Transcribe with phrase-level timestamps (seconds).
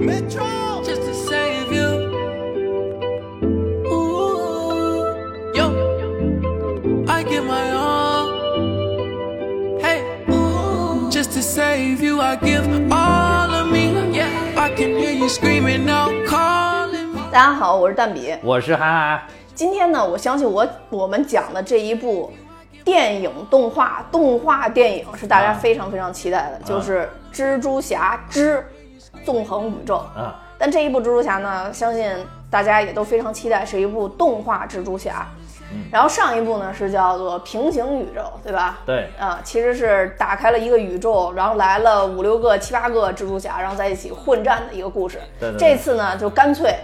[0.00, 0.82] Metro.
[0.82, 2.08] Just to save you.
[3.86, 5.04] Ooh,
[5.54, 8.30] yo, I give my all.
[9.78, 13.92] Hey, ooh, just to save you, I give all of me.
[14.10, 17.20] Yeah, I can hear you screaming out, calling me.
[17.30, 18.34] 大家好，我是蛋比。
[18.42, 19.22] 我是哈哈，
[19.54, 22.32] 今天呢，我相信我我们讲的这一部
[22.82, 27.06] 电影动画动画电影是大家啊非常非常期待的，就是
[27.36, 28.64] 《蜘蛛侠之
[29.24, 30.42] 纵横宇宙》啊。
[30.58, 32.10] 但这一部蜘蛛侠呢，相信
[32.50, 35.26] 大家也都非常期待，是一部动画蜘蛛侠。
[35.72, 38.80] 嗯然后上一部呢是叫做平行宇宙，对吧？
[38.84, 45.20] 对啊，其实是打开了一个宇宙，然后来了五六个、七八个蜘蛛侠，然后在一起混战的一个故事。
[45.38, 46.74] 对对对这次呢，就干脆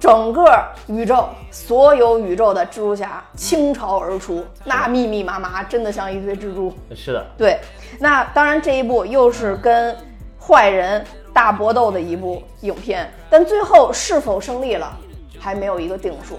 [0.00, 0.44] 整个
[0.88, 6.76] 宇宙所有宇宙的蜘蛛侠倾巢而出，那密密麻麻，真的像一堆蜘蛛。
[6.96, 7.60] 是的，对，
[8.00, 9.96] 那当然这一部又是跟
[10.44, 14.92] 坏人大搏斗的一部影片，但最后是否胜利了，
[15.38, 16.38] 还没有一个定数。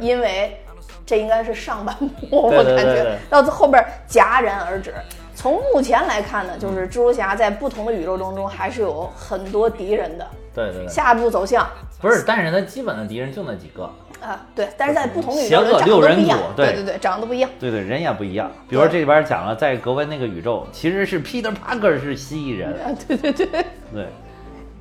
[0.00, 0.62] 因为
[1.04, 4.94] 这应该是上半部，我感觉到后边戛然而止。
[5.34, 10.26] 从目前来看呢，就是蜘蛛侠在不同的宇宙当中还是有很多敌人的。
[10.54, 11.66] 对对对，下一步走向
[12.00, 17.50] 不是，但是他基本的敌人就那几个，啊，对，但是在不同的宇宙长得六人都不一样组，对对对，长得都不一样。
[17.58, 18.50] 对对，人也不一样。
[18.68, 23.46] 比如说这里边讲了，在格温那个宇宙，其实是 Peter Parker 是蜥蜴人，啊，对对对，
[23.92, 24.06] 对，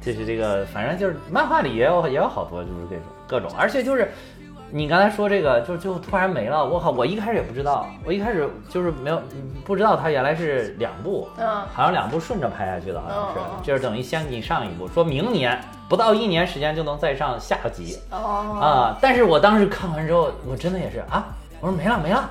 [0.01, 4.11] 就 是这个，反正就是漫画里也有也有好多就是这种各种，而且就是
[4.71, 21.25] 你刚才说这个，就就突然没了，我靠，我一开始也不知道，我一开始就是没有嗯不知道它原来是两部，嗯好像两部顺着拍下去的，好像是就是等于先给你上一部，说明年不到一年时间就能再上下集哦，啊，但是我当时看完之后，我真的也是啊，
[21.59, 22.29] 我说没了没了。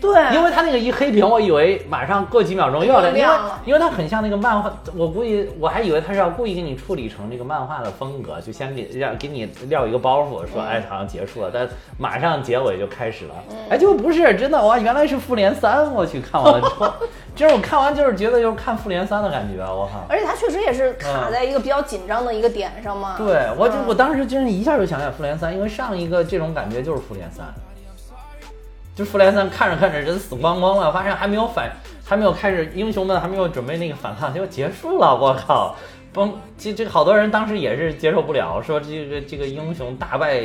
[0.00, 3.34] 对，因为它那个一黑屏，我以为马上过几秒钟又要来，因为
[3.66, 13.34] 因为它很像那个漫画，我估计我还以为它是要故意给你处理成这个漫画的风格，就先给让给你撂一个包袱，说哎好像结束了，但马上结尾就开始了，
[13.68, 16.90] 哎就不是真的哇，原来是复联三，我去看完了之后，
[17.36, 20.06] 就是我看完就是觉得就是看复联三的感觉，我靠。
[20.08, 23.16] 而且它确实也是卡在一个比较紧张的一个点上嘛。
[23.18, 23.84] 对，我就嗯。
[23.90, 27.44] 我当时真是一下就想起来复联三，因为上一个这种感觉就是复联三，
[28.94, 31.70] 就复联三看着看着人死光光了，发现还没有反，
[32.04, 35.76] 还没有开始，英雄们还没有准备那个反抗，结果结束了，我靠！
[36.12, 40.42] 崩，这这个好多人当时也是接受不了，说这个这个英雄大败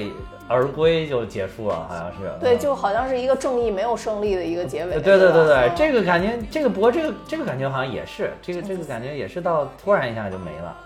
[0.47, 2.31] 而归就结束了，好像是。
[2.39, 4.91] 对，嗯就好像是一个正义没有胜利的一个结尾。
[4.99, 10.77] 对对对对，吧这个感觉，这个不过这个这个感觉好像也是，这个这个感觉也是到突然一下就没了，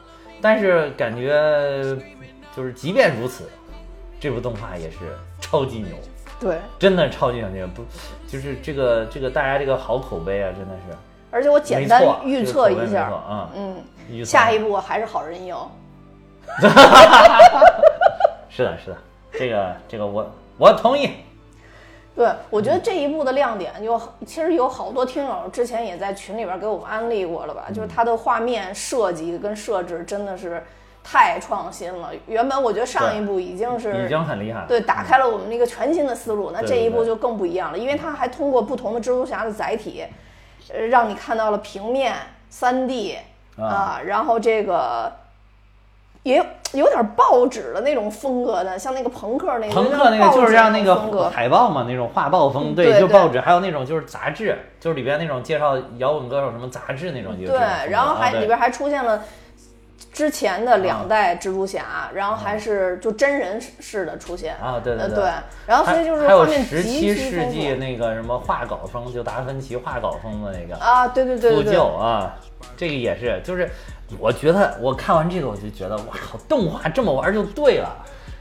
[0.41, 1.83] 但是感觉
[2.55, 3.49] 就是即便如此，
[4.17, 4.97] 这部动画也是
[5.41, 5.89] 超级牛，
[6.39, 7.83] 对，真的超级牛，不
[8.27, 10.95] 就是这个这个大家这个好口碑啊，真的是
[11.31, 13.11] 而且我简单预测一下
[13.55, 13.75] 嗯，
[14.09, 15.55] 预测下一步还是好人赢。
[18.49, 18.97] 是的是的，
[19.33, 21.11] 这个这个我我同意，
[22.15, 27.65] 对，我觉得这一部的亮点有，其实有好多听友之前也在群里边给我们安利过了吧？
[27.73, 30.63] 就是它的画面设计跟设置真的是
[31.09, 32.09] 太创新了。
[32.27, 40.05] 原本我觉得上一部已经是已经很厉害了，对打开了我们那个全新的思路，那这一步就更不一样了，因为它还通过不同的蜘蛛侠的载体，
[40.71, 42.13] 呃，让你看到了平面、
[42.49, 43.17] 三 D
[43.57, 45.11] 啊啊，然后这个。
[46.23, 57.57] 也有有点报纸的那种风格的，像那个朋克那个，朋克那个就是像那个海报嘛，那种画报风，对对就报纸，还有那种就是杂志，就是里边那种介绍摇滚歌手什么杂志那种，对，
[57.89, 59.23] 然后还啊里边还出现了
[60.11, 64.55] 之前的两代蜘蛛侠，然后还是就真人式的出现。
[64.57, 65.23] 啊对对对。
[65.65, 71.65] 然后所以就是还面十极七世纪那个什么画稿风，就达芬奇画稿风的那个啊，对对对复对。
[71.65, 72.35] 对，旧啊，
[72.75, 73.69] 这个也是，就是
[74.17, 77.89] 我觉得我看完这个我就觉得哇靠，动画这么玩就对了。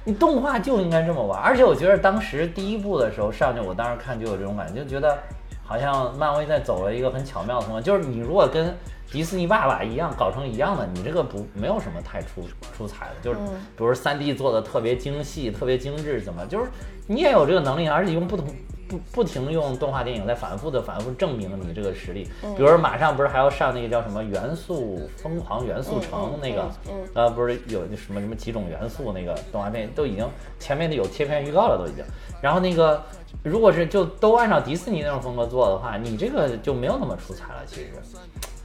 [0.05, 5.19] 你动画就应该这么玩，而且我觉得当时第一部的时候上去，我当时看就有这种感觉，就觉得
[5.63, 8.75] 好像漫威在走了一个很巧妙的风格，就是你如果跟
[9.11, 12.45] 迪士尼爸爸一样搞成一样的，你这个不没有什么太出
[12.77, 16.71] 出彩的，就是嗯比如三 D 做的特别精细、特别精致，怎么就是
[17.07, 18.47] 你也有这个能力，而且用不同
[18.87, 22.29] 不不停用动画电影在反复的反复证明你这个实力。
[22.43, 26.71] 嗯比如说马上不是还要上那个叫什么元素疯狂元素城那个
[27.15, 30.29] 呃，不是有那什么什么几种元素那个动画片都已经
[30.59, 32.05] 前面的有贴片预告了都已经，
[32.43, 33.03] 然后那个
[33.43, 37.93] 如果是就都按照迪士尼那种风格做的话，你这个就没有那么出彩了，其实。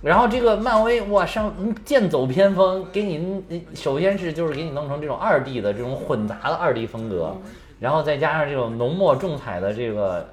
[0.03, 7.33] 然后这个漫威哇上嗯剑走偏锋，给你嗯首先是就是给你弄成这种二 D 的这种混杂的二 D 风格，
[7.79, 10.29] 然后再加上这种浓墨重彩的这个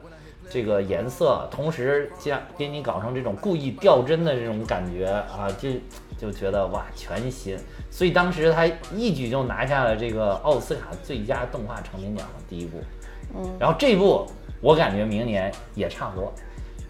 [0.50, 5.70] 这个颜色，同时加给你搞成这种故意掉帧的这种感觉啊，就
[6.19, 7.56] 就觉得哇全新，
[7.90, 12.78] 所以当时他一举就拿下了这个奥斯卡最佳动画成名奖的第一部。
[13.37, 14.26] 嗯，然后这部
[14.61, 16.32] 我感觉明年也差不多，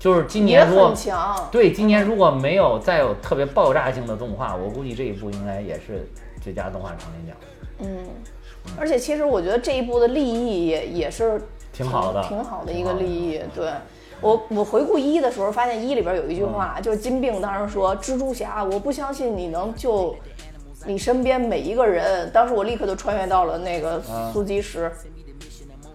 [0.00, 1.48] 就是今年如果很强。
[1.52, 6.08] 对今年如果没有再有特别爆炸性的动画，我估计这一部应该也是
[6.42, 7.36] 最佳动画长片奖。
[7.80, 8.08] 嗯，
[8.78, 13.40] 而且其实我觉得这一部的立意也也是挺好的挺好的一个立意。
[13.54, 13.70] 对
[14.22, 20.16] 我我回顾一的时候，发现一里边有一句话，嗯就是金并当时说：“蜘蛛侠，我不相信你能救
[20.86, 24.90] 你身边每一个人。”当时我立刻就穿越到了那个啊苏基什。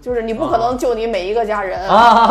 [0.05, 2.27] 就是你不可能救你每一个家人，啊，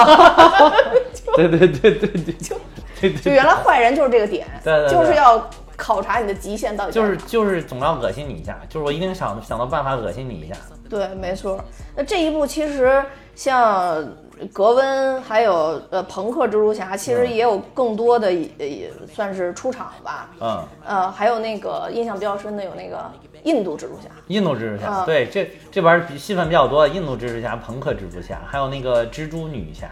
[1.35, 2.57] 对对对对对，就
[3.01, 4.47] 对就对，原来坏人就是这个点，
[4.89, 5.45] 就是要
[5.77, 10.55] 考察你的极限到底就是就是总要恶心你一下，就是我一定想想到办法恶心你一下。
[10.89, 11.59] 对，没错。
[11.97, 13.03] 那这一步其实
[13.35, 14.07] 像
[14.53, 20.31] 格温还有呃朋克蜘蛛侠，其实嗯也有更多的也也算是出场吧。
[20.41, 23.11] 嗯，呃，还有那个印象比较深的有那个
[23.45, 29.89] 印度蜘蛛侠，印度蜘蛛侠，啊对，这这边儿戏份比较多，印度蜘蛛侠、朋克蜘蛛侠，还有那个蜘蛛女侠，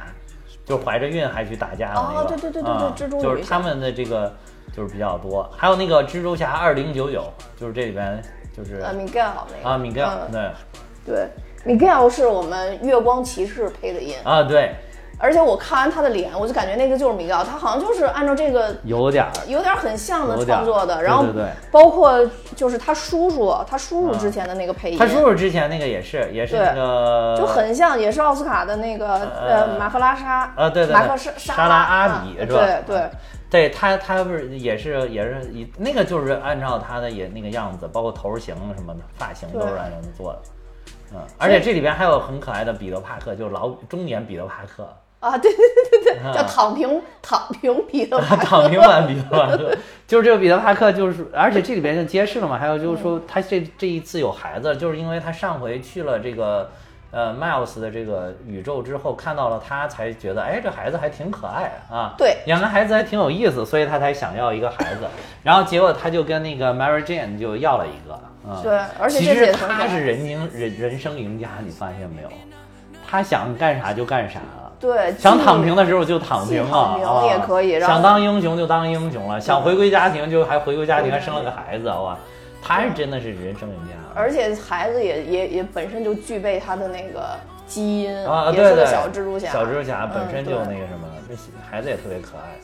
[0.65, 2.21] 就是怀着孕还去打架的那个。
[2.21, 4.33] 哦对对对对对嗯蜘蛛女就是他们的这个
[4.77, 7.25] 就是比较多，还有那个蜘蛛侠二零九九，
[7.57, 8.23] 就是这里边
[8.57, 9.69] 就是啊，Miguel 那个。
[9.69, 10.51] 啊，米盖尔，对。
[11.05, 11.29] 对
[11.65, 14.75] 对，Miguel 是我们月光骑士配的音，啊，对，
[15.19, 19.31] 而且我看完他的脸，我就感觉那个就是 Miguel，他好像就是按照这个有点儿。
[19.47, 21.47] 有点很像的创作的，然后对对。
[21.71, 32.61] 包括就是他叔叔，他叔叔之前的那个配音，他叔叔之前那个也是，也是那个就很像，也是奥斯卡的那个呃马赫拉沙啊对对对马克沙沙拉阿比啊是吧？
[32.61, 33.11] 对对，
[33.51, 39.79] 对他，他不是也是也是以那个就是按照他的也那个样子，包括头型什么的，发型都是对。
[39.79, 40.39] 按照他做的。
[41.15, 44.89] 嗯，而且这里边还有很可爱的彼得帕克，就是老中年彼得帕克，
[45.21, 48.45] 啊，对对对对啊对，叫躺平躺平彼得帕克。
[48.47, 49.77] 躺平版彼得帕克，
[50.07, 56.71] 就是这个彼得帕克，就是而且这里边就揭示了嘛，还有就是说他这这一次有孩子，就是因为他上回去了这个。
[57.13, 62.15] 呃，Miles 的这个宇宙之后看到了他，才觉得哎，这孩子还挺可爱啊。
[62.19, 65.01] 对养个孩子还挺有意思，所以他才想要一个孩子。
[65.43, 68.15] 然后结果他就跟那个 Mary Jane 就要了一个。
[68.45, 72.29] 啊、对而且其这次也实他是人赢人人生赢家，你发现没有？
[73.09, 74.41] 他想干啥就干啥。
[74.81, 82.17] 对，想躺平的时候就躺平了，既躺平啊也可以然后想当英雄就当英雄了，想回归家庭就还回归家庭，还生了个孩子，哇，
[82.61, 83.95] 他是真的是人生赢家。
[84.15, 91.35] 而且孩子也也也本身就具备他的那个基因，啊，也是个小蜘蛛侠，小蜘蛛侠本身就那个什么，这
[91.71, 92.57] 孩子也特别可爱。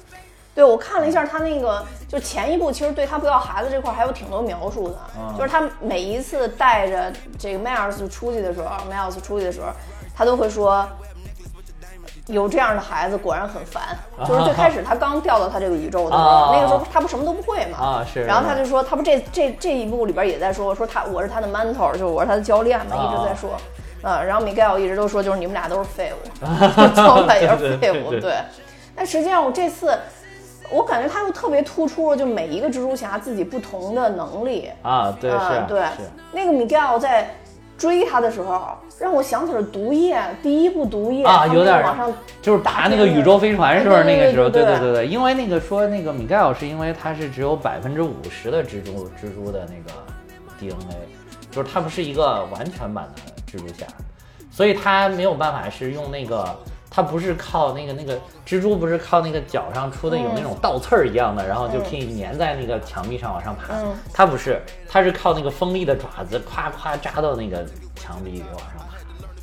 [0.54, 9.68] 对，我看了一下他那个，就前一部其实对他不要孩子这块还有挺多描述的，嗯就是他每一次带着这个迈尔斯出去的时候，迈尔斯出去的时候，
[10.14, 10.88] 他都会说。
[12.28, 13.82] 有这样的孩子果然很烦，
[14.26, 23.56] 就是最开始他刚调到他这个宇宙的时候，啊那个时候他不什么都不会嘛，啊是然后他就说，他不这这这一部里边也在说，说他我是他的 mentor，就是我是他的教练嘛，啊一直在说，
[24.02, 26.46] 呃，然后 Miguel 一直都说，就是你们俩都是废物，
[26.94, 28.34] 教练也是废物，对对。
[28.94, 29.96] 但实际上我这次，
[30.70, 34.70] 我感觉他又特别突出了，就每一个蜘蛛侠自己不同的能力。
[34.82, 35.82] 啊，对啊是，对，
[36.32, 37.34] 那个 Miguel 在
[37.78, 44.50] 追他的时候，让我想起了毒液，第一部毒液啊，有点儿往上就是打那个宇宙飞船，是不是那个时候？
[44.50, 49.98] 对对对对对，因为那个说那个米盖尔是因为他是只有百分之五十的蜘蛛蜘蛛的那个
[50.58, 50.96] DNA，
[51.50, 53.86] 就是他不是一个完全版的蜘蛛侠，
[54.50, 56.44] 所以他没有办法是用那个。
[56.90, 63.74] 他不是靠那个那个蜘蛛，不是靠那个脚上出的有那种倒刺儿一样的，然后就可以粘在那个墙壁上往上爬。
[63.74, 67.64] 嗯他不是，它是靠那个锋利的爪子，夸夸扎到那个
[67.94, 68.84] 墙壁里往上爬。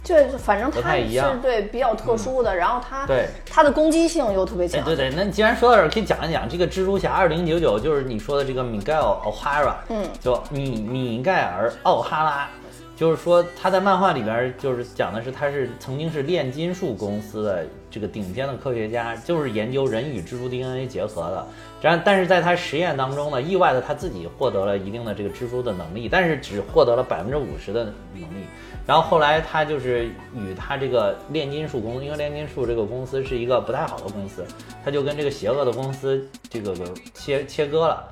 [0.03, 4.83] 就反正不太一样是对比较特殊的，然后它对它的攻击性又特别哎，强。
[4.83, 12.47] 对对，那你既然说到这儿，可以讲一讲这个蜘蛛侠二零九九，就是你说的这个 Miguel O'Hara，嗯，就米米盖尔奥哈拉，
[12.95, 21.45] 就是说他在漫画里边就是讲的是他是曾经是炼金术公司的这个顶尖的科学家，就是研究人与蜘蛛 DNA 结合的。
[21.81, 27.83] 然但是在他实验当中呢，意外的他自己获得了一定的这个蜘蛛的能力，但是只获得了百分之五十的
[28.13, 28.45] 能力。
[28.87, 34.45] 然后后来他就是与他这个炼金术公司，因为炼金术这个公司是一个不太好的公司，
[34.83, 36.73] 他就跟这个邪恶的公司这个
[37.13, 38.03] 切切割了，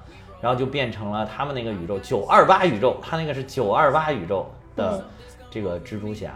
[0.42, 5.04] 然后就变成了他们那个宇宙九二八宇宙，他那个是九二八宇宙的嗯
[5.50, 6.34] 这个蜘蛛侠。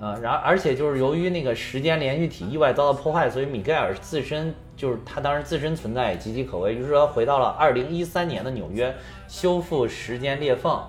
[0.00, 8.92] 呃，然后而且就是由于那个时间连续体意外遭到破坏，所以米盖尔自身就是他当时自身存在也岌岌可危，于是说回到了二零一三年的纽约，
[9.28, 10.82] 修复时间裂缝，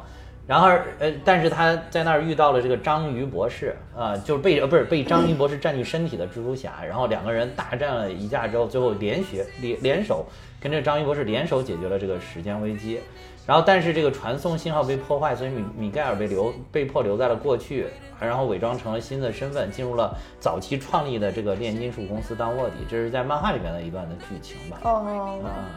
[0.48, 10.26] 然而呃，但是他在那儿遇到了这个章鱼博士啊、就是被呃不是被章鱼博士占据身体的蜘蛛侠，然后两个人大战了一架之后，最后联学联联手
[10.60, 13.00] 跟这个章鱼博士联手解决了这个时间危机。
[13.46, 17.88] 然后，但是这个传送信号被破坏，所以米米盖尔被留被迫留在了过去，
[18.20, 22.76] 然后伪装成了新的身份，进入了早期创立的这个炼金术公司当卧底。
[22.90, 24.78] 这是在漫画里面的一段的剧情吧？
[24.84, 25.70] 哦，啊。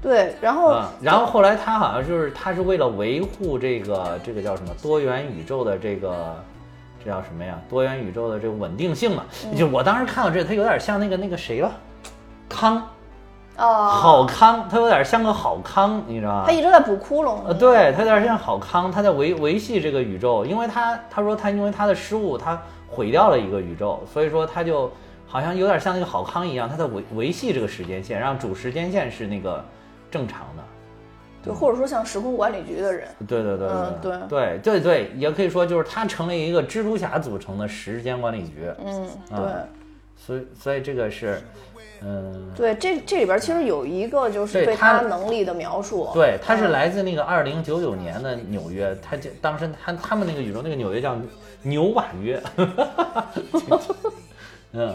[0.00, 6.42] 对，然后啊，然后后来他好像就是他是为了维护这个这个叫什么多元宇宙的这个
[7.04, 7.60] 这叫什么呀？
[7.68, 9.24] 多元宇宙的这个稳定性嘛。
[9.44, 11.70] 嗯就我当时看到这，他有点像那个那个谁了，
[12.48, 12.88] 康
[13.60, 16.52] 啊，好康，他有点像个好康，你知道吗他？
[16.52, 17.44] 一直在补窟窿。
[17.46, 24.90] 呃，对，他有点像好康，他在维维系这个宇宙，因为他他说他因为他的失误，他毁掉了一个宇宙，所以说他就
[25.26, 29.62] 好像有点像那个好康一样，他在维维系这个时间线，让主时间线是那个
[30.10, 30.62] 正常的。
[31.42, 33.08] 对，或者说像时空管理局的人。
[33.28, 39.46] 对对对嗯对对对对，也可以说就是他成了一个蜘蛛侠组成的时间管理局，嗯，啊对。
[40.16, 41.42] 所以所以这个是，
[42.02, 46.08] 嗯，对，这这里边其实有一个就是对对他他能力的描述。
[46.14, 51.16] 对，他是嗯来自那个二零九九年的纽约，他就当时他他们那个宇宙那个纽约叫
[51.62, 52.42] 纽瓦约，
[54.72, 54.94] 嗯，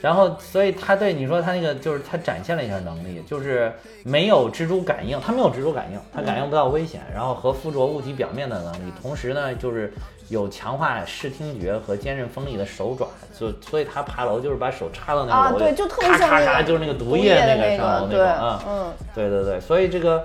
[0.00, 3.70] 然后所以他对你说他那个就是他展现了一下能力，就是
[4.02, 9.92] 没有蜘蛛感应，他没有蜘蛛感应，他感应不到危险，然后和附着物体表面的能力，同时呢就是
[10.30, 13.08] 有强化视听觉和坚韧锋利的手爪，
[13.38, 20.24] 就所以他爬楼就是把手插到那啊，个楼里，对，就特别咔咔像那个咔就是那个毒毒液的那个上楼那嗯，对对对，所以这个，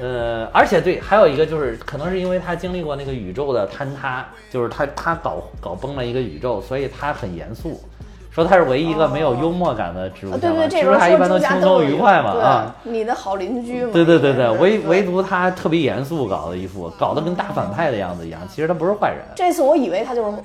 [0.00, 7.80] 呃，而且对，还有一个就是，可能是因为他经历过那个宇宙的坍塌，就是他他搞搞崩了一个宇宙，所以他很严肃，
[8.34, 12.74] 说他是唯一一个没有幽默感的蜘蛛侠嘛，啊对对，这蜘蛛侠一般都轻松愉快嘛啊。
[12.82, 13.90] 你的好邻居嘛。
[13.92, 19.18] 对对对对，唯唯独他特别严肃，搞的一副搞得跟大反派的样子一样，其实他不是坏人。
[19.36, 20.38] 这次我以为他就是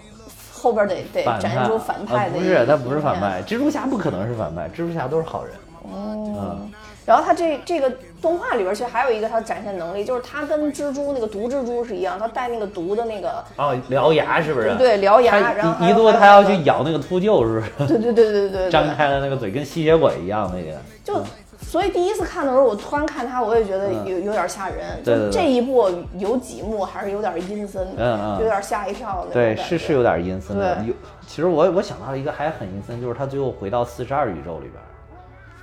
[0.53, 5.53] 后边得得反展现出反派呃不的一面、是他不是反派，蜘蛛侠不可能是反派，蜘蛛侠都是好人。
[5.89, 6.69] 嗯，
[7.07, 7.89] 然后他这这个
[8.21, 14.75] 动画里边其实还有一个他展现能力，就是他跟蜘蛛那个毒蜘蛛是一样，他带那个毒的那个，哦，獠牙是不是？
[14.75, 17.87] 对獠牙然后一一度还有他要去咬那个秃鹫，是不是？
[17.87, 20.77] 对对对对对对，张开了那个嘴，跟吸血鬼一样那个。
[21.03, 21.23] 就。
[21.59, 24.77] 所以第一次看的时候，我突然看他，我也觉得有有点吓人。
[24.95, 30.75] 嗯对对对就这一部有几幕还是有点阴森，嗯嗯有点吓一跳的对，是是有点阴森的。
[30.75, 30.93] 对有，
[31.25, 34.86] 其实我我想到了一个还很阴森，就是他最后回到四十二宇宙里边儿，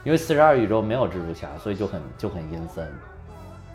[0.04, 2.86] 因为四十二宇宙没有蜘蛛侠，所以就很就很阴森，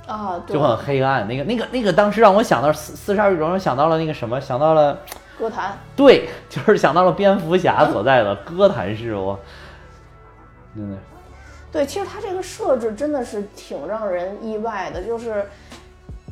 [0.07, 0.53] 啊，对。
[0.53, 1.27] 就很黑暗。
[1.27, 4.97] 那个那个那个，当时让我想到四四十二宇宙，想到了那个什么，想到了
[5.39, 9.39] 歌坛，对，就是想到了蝙蝠侠所在的歌坛市，我
[10.75, 10.97] 真的
[11.71, 15.45] 对，其实他这个设置真的是挺让人意外的，就是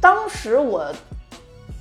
[0.01, 0.91] 当时我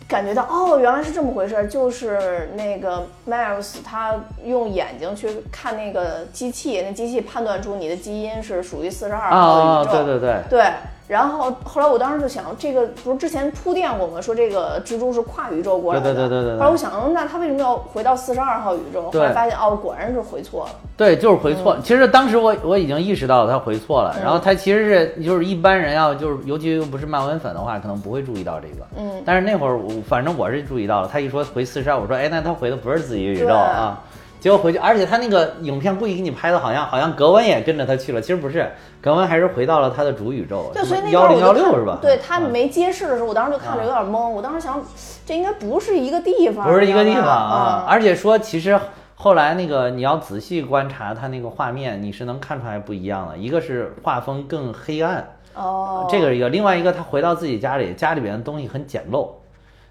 [0.09, 10.43] 感觉到哦，原来是这么回事儿，就是那个 Miles 他用眼睛去看那个机器，那机器判断出你的基因是属于四十二啊号啊，宇宙，对对对。
[10.49, 10.73] 对，
[11.09, 14.21] 然后后来我当时就想，这个不是之前铺垫过吗？
[14.21, 16.13] 说这个蜘蛛是跨宇宙过来的。
[16.13, 19.11] 对对对对对对后来我想，嗯那他为什么要回到四十二号宇宙？
[19.11, 20.71] 后来发现，哦，果然是回错了。
[20.97, 21.77] 对，就是回嗯错。
[21.83, 28.87] 其实当时我我已经意识到了他回错了，然后他其实是就是一般人要就是尤其又不是漫威粉的话，可能不会注意到这个。
[28.97, 34.03] 嗯，但是那会儿我反正我是注意到了，他一说回四十二，我说哎，那他回的不是自己宇宙啊。
[34.39, 41.99] 结果回去，而且他那个影片故意给你拍的好像好像格温也跟着他去了，其实不是，格温还是回到了他的主宇宙，对，所以那幺零幺六是吧？
[42.01, 44.29] 对他嗯没揭示的时候，我当时就看着有点懵。
[44.29, 44.81] 我当时想，
[45.25, 47.85] 这应该不是一个地方，不是一个地方啊。
[47.89, 48.79] 而且说，其实
[49.15, 53.37] 后来那个你要仔细观察他那个画面，你是能看出来不一样的。
[53.37, 59.29] 一个是画风更黑暗，哦，这个是一个；另外一个，他回到自己家里，家里边的东西很简陋。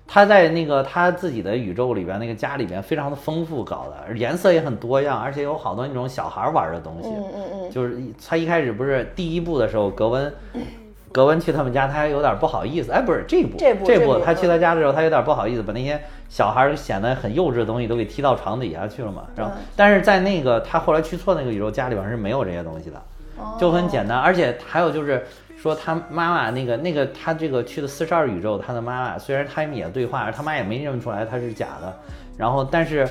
[0.08, 7.10] 他在那个他自己的宇宙里边，那个家里边非常的丰富，搞的颜色也很多样，而且有好多那种小孩玩的东西。
[7.10, 10.32] 嗯嗯嗯，就是一他一开始不是第一部的时候，格温，
[11.12, 12.92] 格温去他们家，他还有点不好意思。
[12.92, 19.24] 哎，不是这一部，这部这这部他去他家的时候，他有点不好意思，把那些小孩儿显得很幼稚的东西都给踢到床底下去了嘛。
[19.36, 23.02] 然后对，但是在那个他后来去错那个宇宙，家里边是没有这些东西的，
[23.38, 24.18] 哦就很简单。
[24.18, 25.26] 而且还有就是
[25.70, 31.94] 说，他妈妈那个那个他这个去的四十二宇宙，他的妈妈虽然他们也对话，他妈也没认出来他是假的，
[32.38, 33.08] 然后但是。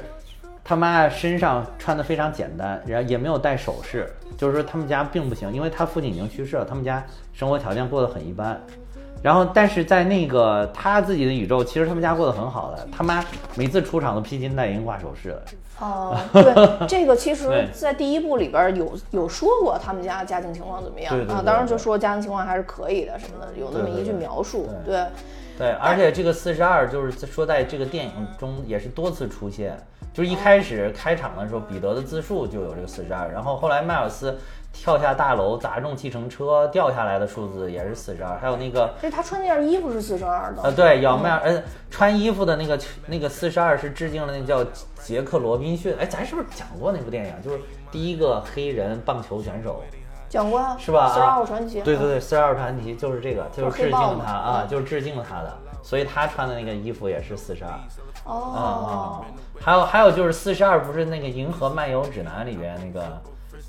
[0.66, 8.58] 他妈身上穿的非常简单，然后也没有戴首饰，就是说他们家并不行，因为他父亲已经去世了，他们家生活条件过得很一般。
[9.22, 13.22] 然后，但是在那个他自己的宇宙，其实他们家过得很好的，他妈
[13.56, 15.36] 每次出场都披金戴银挂首饰
[15.80, 15.86] 的。
[15.86, 21.42] 哦，对， 这个其实，在第一部里边有有说过他们家家庭情况怎么样啊？
[21.44, 24.68] 当时就说家庭情况还是可以的什么的，有那么一句描述。
[24.84, 25.06] 对对，
[25.58, 29.76] 对，而且这个四十二就是说在这个电影中也是多次出现，
[30.12, 34.38] 就是一开始开场的时候，彼得的自述就有这个四十二，然后后来迈尔斯
[34.74, 40.62] 跳下大楼砸中计程车掉下来的数字也是四十二，还有那个对他穿那件衣服是四十二的。
[40.62, 44.62] 呃对，姚麦尔呃穿衣服的那个那个四十二是致敬了那叫
[45.00, 47.32] 杰克罗宾逊，哎，咱是不是讲过那部电影？
[47.40, 49.80] 就是第一个黑人棒球选手。
[50.28, 51.08] 讲过啊，是吧？
[51.08, 51.80] 四十二号传奇。
[51.80, 57.70] 对对对，四十二传奇就是这个，就是致敬他啊，嗯就是致敬他的，所以他穿的那个衣服也是四十二。
[57.70, 57.78] 啊
[58.24, 59.24] 啊哦，，
[59.60, 63.22] 还有还有就是四十二，不是那个《银河漫游指南》里边那个，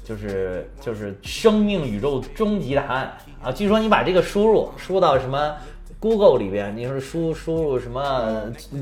[0.05, 3.51] 就是就是生命宇宙终极答案啊！
[3.51, 5.55] 据说你把这个输入输到什么
[6.00, 8.01] Google 里边，你说输输入什么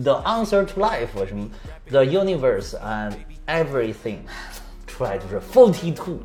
[0.03, 1.47] The answer to life 什么
[1.89, 3.13] The universe and
[3.47, 4.17] everything，
[4.85, 6.19] 出来就是 forty two。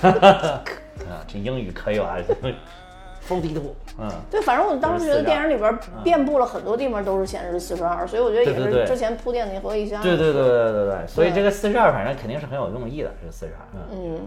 [0.00, 0.64] 啊，
[1.28, 2.16] 这英语可以啊
[3.28, 4.10] ，forty two，嗯。
[4.30, 8.86] 对，反正我当时觉得电影里边遍布了很多地方都是显示四十二，所以我觉得也对对对。
[8.86, 9.96] 是之前铺垫的和一些。
[9.98, 14.20] 对对对对对对，所以这个四十二反正肯定是很有用意的，这个四十二，嗯，嗯，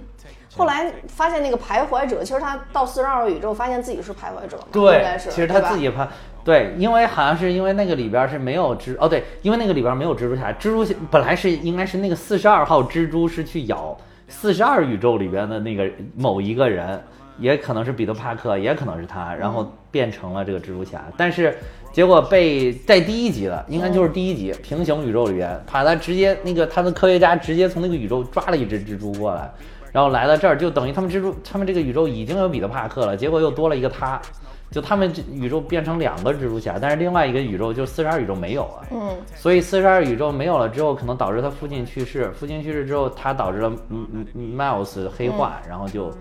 [0.56, 5.30] 后来发现那个徘徊者，其实他到四十二宇宙发现自己是徘徊者嘛，应对该，是。
[5.30, 6.08] 其实他自己怕，
[6.44, 13.96] 对，因为好像是因为那个里边是没有蜘，哦对，因为那个里边没有蜘蛛侠，蜘蛛侠本来是应该是那个四十二号蜘蛛是去咬
[14.30, 17.02] 四十二宇宙里边的那个某一个人，
[17.40, 21.58] 也可能是彼得帕克，也可能是他，然后变成了这个蜘蛛侠，但是
[21.92, 29.52] 结果被在第一集了，应该就是第一集平行宇宙里边，把他直接那个他的科学家直接从那个宇宙抓了一只蜘蛛过来。
[29.92, 34.22] 然后来到这儿，就等于他们蜘蛛，他们这个宇宙已经有彼得帕克了，结果又多了一个他，
[34.70, 46.12] 就他们这宇宙变成两个蜘蛛侠，但是另外一个宇宙就四十二宇宙没有了，嗯，所以四十二宇宙没有了之后，可能导致他父亲去世，父亲去世之后，他导致了嗯嗯嗯 Miles 黑化，然后就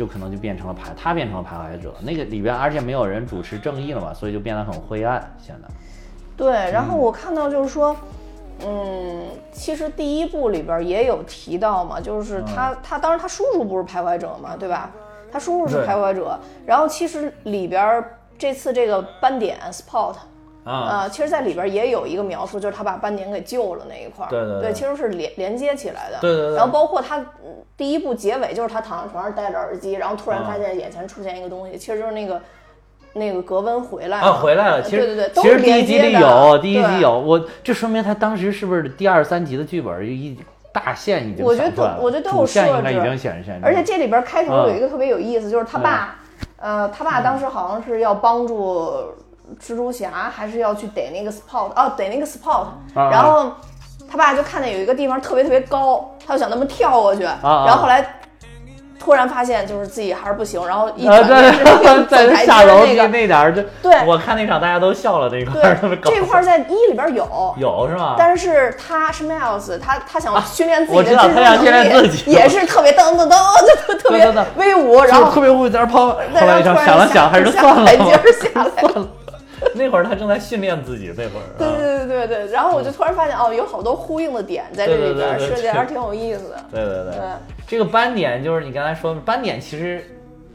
[0.00, 5.68] 就可能就变成了徘，他变成了徘徊者，那个里边而且没有人主持正义了嘛，所以就变得很灰暗，显得
[6.38, 7.94] 对，然后我看到就是说，
[8.64, 14.90] 嗯，其实第一部里边也有提到嘛，就是他、他当时他叔叔不是徘徊者嘛，对吧？
[15.30, 18.02] 他叔叔是徘徊者，然后其实里边
[18.38, 20.14] 这次这个斑点 spot。
[20.64, 24.28] 啊，呃，其实，在里边也有一个描述，就是他把斑点给救了那一块儿。
[24.28, 26.18] 对对对对其实是连连接起来的。
[26.20, 32.40] 对对对然后包括他嗯第一部结尾，就是他躺在床上戴着耳机，然后突然啊发现眼前出现一个东西，其实就是那个
[33.14, 34.82] 那个格温回来啊，了回来了。
[34.82, 37.18] 其实对对对，都其实是第一集有，第一集有。
[37.18, 40.38] 我这说明他当时是不是第二三集的剧本一
[40.72, 43.58] 大线已经我觉得想出来了我觉得都有设置应该已经显现。
[43.64, 46.18] 而且这里边开头嗯有一个特别有意思，就是他爸，
[46.58, 48.92] 呃，他爸当时好像是要帮助
[49.58, 53.50] 蜘蛛侠，还是要去逮那个 spot，哦，逮那个 spot，、啊然后
[54.10, 58.16] 他爸就看见有一个地方特别特别高，他就想那么跳过去，啊然后后来
[58.98, 64.04] 突然发现就是自己还是不行，然后一呃，转身是那，在走台阶下楼梯那个，那点儿就，对。
[64.04, 67.54] 我看那场大家都笑了那块儿，特别对，搞这块儿在一里边有。
[67.56, 68.16] 有是吗？
[68.18, 72.30] 但是他是 Miles，他他想训练自己我知道的蜘蛛他想训练能力自己。
[72.30, 79.08] 也是特别噔噔噔，就特特别威武，然后特别会在那儿跑，后来一想想了下想，还是下算了，台阶儿下来算了。
[79.74, 81.76] 那会儿他正在训练自己，那会儿对啊。
[81.76, 86.64] 对对对对，然后我就突然发现哦，有好多呼应的点在这里边，设计还是挺有意思的。
[86.70, 87.20] 对对对对，
[87.66, 90.02] 这个斑点就是你刚才说的斑点，其实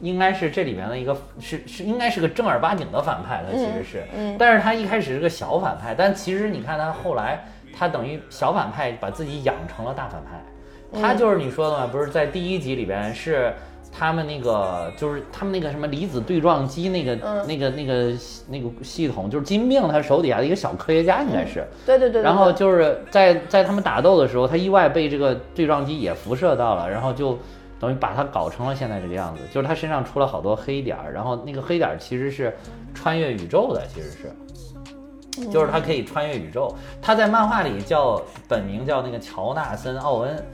[0.02, 7.46] 应该是这里面的一个是是应该是个正儿八经的反派，他其实是，嗯但是他一开始是个小反派，但其实你看他后来，
[7.78, 13.54] 他等于小反派把自己养成了大反派，他就是你说的嘛，不是在第一集里边是。
[13.98, 18.14] 他们那个就是他们那个什么离子对撞机那个、嗯那个那个
[18.50, 22.22] 那个系统，就是金并他手底下的一个小科学家应该是，对对对对。
[22.22, 27.38] 然后就是在在他们打斗的时候，他意外被这个对撞机也辐射到了，然后就
[27.80, 29.42] 等于把他搞成了现在这个样子。
[29.54, 32.54] 就是他身上出了好多黑点儿，然后那个黑点儿其实是
[32.94, 36.76] 穿越宇宙的，其实是，就是他可以穿越宇宙。
[37.02, 40.46] 他在漫画里叫本名叫那个乔纳森·奥恩，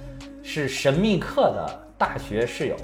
[0.44, 2.76] 是神秘客的大学室友。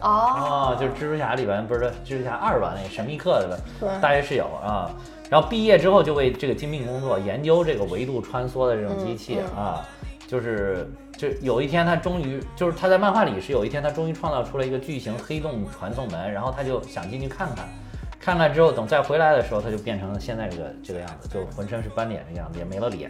[0.00, 4.90] 哦，啊，就是蜘蛛侠里边不是蜘蛛侠二吧，那个神秘客的对大学室友啊，
[5.30, 9.84] 然后毕业之后就为这个精密工作，研究这个维度穿梭的这种机器嗯啊，
[10.26, 17.66] 就是就有一天他终于就是他在漫画里是有一天他终于创造出了一个巨型黑洞传送门，然后他就想进去看看。
[18.18, 23.08] 看看之后，等再回来的时候，他就变成了现在这个这个样子，就浑身是斑点的样子，也没了脸。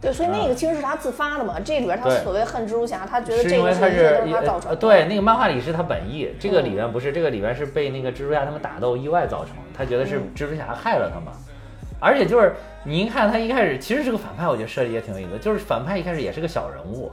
[0.00, 1.58] 对，所以那个其实是他自发的嘛。
[1.64, 4.70] 这里边他所谓恨蜘蛛侠，他觉得这一切都是是他造成的。
[4.70, 11.32] 呃对，那个漫画里是他本意，这个嗯里面不是，这个里面是被那个蜘蛛侠他们打斗意外造成，他觉得是嗯蜘蛛侠害了他嘛，
[12.00, 17.10] 而且就是你一看他一开始其实是个反派，我觉得设计也挺有意思，就是反派一开始也是个小人物，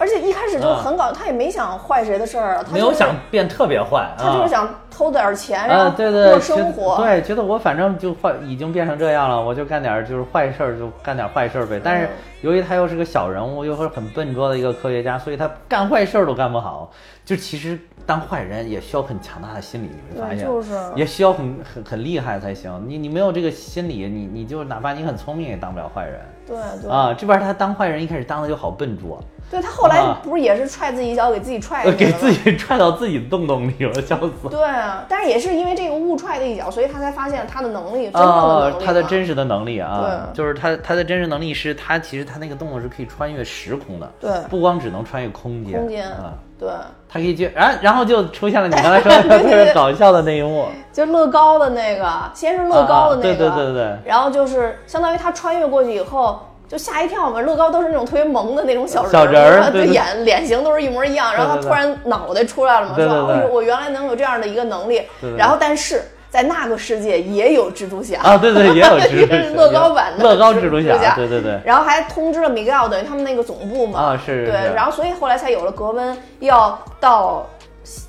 [0.00, 6.96] 而且一开始就很搞，他也没想坏谁的事儿没有想变特别坏，啊他就是想偷点钱，然后过生活。
[6.96, 11.78] 觉对，觉得我反正就坏，已经变成这样了，我就干点儿就是坏事儿，就干点坏事儿呗。
[11.84, 12.10] 但是嗯
[12.40, 16.90] 由于他又是个小人物，又是很笨拙的一个科学家，所以他干坏事儿都干不好。
[17.22, 22.82] 就其实当坏人也需要很强大的心理，你会发，现，就是也需要很很很厉害才行。
[22.88, 26.18] 你你没有这个心理，你你就哪怕你很聪明也当不了坏人
[26.50, 26.90] 对对。
[26.90, 27.14] 啊。
[27.16, 29.18] 这边他当坏人一开始当的就好笨拙，
[29.50, 30.20] 对，他后来啊。
[30.22, 34.48] 不是也是踹自己一脚，给自己踹呃给自己踹到自己的洞洞里了，笑死。
[34.50, 40.36] 对啊，但是也是因为这个误踹的一脚，所以他才发现他的能力，真正的能力，哦他的真实的能力啊，对。
[40.36, 44.30] 就是他他的真实能力是他其实他那个洞洞是可以穿越时空的，对。
[44.48, 46.10] 不光只能穿越空间，空间。
[46.10, 46.68] 啊，对，
[47.08, 56.38] 他可以去，然、然后就出现了你刚才说的 特别搞笑的那一幕，就乐高的那个，先是乐高的那个，啊对对对对然后就是相当于他穿越过去以后。
[56.70, 59.86] 就吓一跳嘛，乐高都是那种特别萌的那种小人小人儿然后对。
[59.86, 65.02] 对眼脸型都是一模一样，然后他突然脑袋出来了嘛，说哦，我原来能有这样的一个能力。
[65.36, 74.00] 然后但是在那个世界也有蜘蛛侠啊，对对，也有 蜘蛛侠是乐高版的乐高蜘蛛侠，对对对，然后还通知了米格奥，等于他们那个总部嘛。
[74.00, 77.44] 对，啊是是然后所以后来才有了格温要到，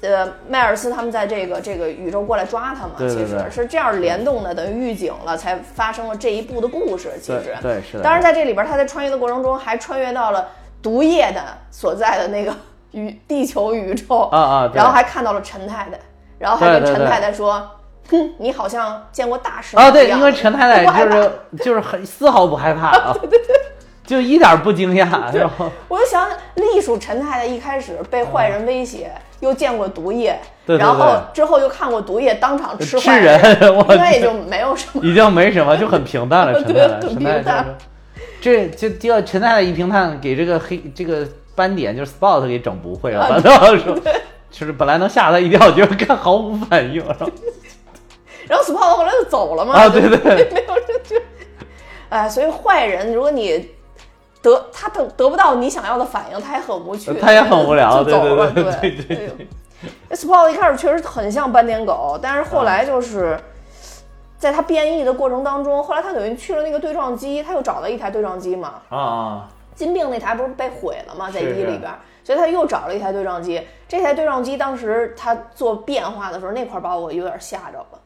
[0.01, 2.91] 呃，迈尔斯他们在这个这个宇宙过来抓他嘛。
[2.95, 7.09] 对对其实是这样联动的，等于预警了，才发生了这一部的故事。
[7.19, 10.47] 其实，对对是的当然在这里边，他在穿越的过程中还穿越到了
[10.79, 12.53] 毒液的所在的那个
[12.91, 15.99] 宇地球宇宙啊啊然后还看到了陈太太，
[16.37, 17.67] 然后还跟对对对陈太太说。
[18.09, 21.31] 哼， 你好像见过大师啊对，因为陈太太 就是
[21.63, 23.55] 就是很丝毫不害怕啊， 对对对，
[24.05, 25.71] 就一点不惊讶，是吧？
[25.87, 33.39] 我就想，隶属陈太太一开始被坏人威胁，又见过毒液，对对然后之后又看过毒液当场吃吃坏人
[33.75, 35.01] 我应该也就没有什么。
[35.05, 36.53] 已经没什么，就很平淡了。
[36.61, 37.65] 陈太太，很陈太平淡。
[38.41, 43.95] 这就叫陈太太一平淡，给这个黑这个斑点就是 spot 给整不会了，啊反倒说，
[44.49, 47.29] 就是本来能吓他一跳，结果看毫无反应，然后
[48.51, 50.19] 然后 Spot 后来就走了嘛，啊就对对
[50.51, 51.15] 没有人就，
[52.09, 53.71] 哎，所以坏人，如果你
[54.41, 59.47] 得他得得不到你想要的反应，他也很无趣，他也很无聊就走了，对对对对对
[59.79, 63.39] 哎呦 Spot 一开始确实很像斑点狗，但是后来就是。
[64.41, 71.29] 在他变异的过程当中，后来他等于去了那个对撞机，他又找了一台对撞机嘛，啊啊，金并那台不是被毁了吗？
[71.29, 71.91] 在一里边，
[72.23, 73.61] 所以他又找了一台对撞机。
[73.87, 77.99] 这台对撞机当时他做变化的时候，那块儿把我有点吓着了，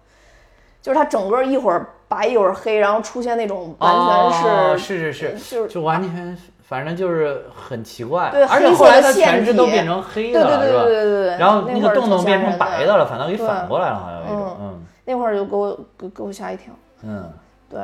[0.86, 3.92] 就是它整个一会儿白一会儿黑，然后出现那种完
[4.32, 10.84] 全哦是、是是是，就是就完全反正就是很奇怪，对而且后来它全是都变成黑的了，对对对？
[10.84, 16.72] 对对对对，然后那个洞洞变成白的了，反倒给反过来了，好像有一种，嗯那会儿就给我给给我吓一跳，
[17.02, 17.34] 嗯
[17.68, 17.80] 对。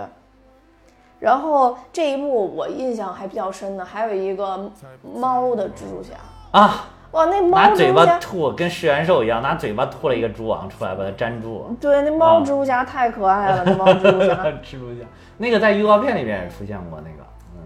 [1.17, 4.69] 然后这一部我印象还比较深的，还有一个
[5.03, 6.13] 猫的蜘蛛侠，
[6.51, 11.75] 啊，哇，那猫拿嘴巴蜘蛛侠吐，跟食人兽一样，拿嘴巴吐了一个蛛网出来，把它粘住。
[11.79, 14.33] 对，那猫啊蜘蛛侠太可爱了，那猫蜘蛛侠。
[14.63, 15.05] 蜘蛛侠，
[15.37, 17.61] 那个在预告片里面也出现过，那个，嗯，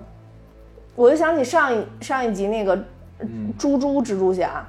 [0.96, 2.76] 我就想起上一上一集那个
[3.20, 3.54] 嗯。
[3.58, 4.66] 猪猪蜘蛛侠，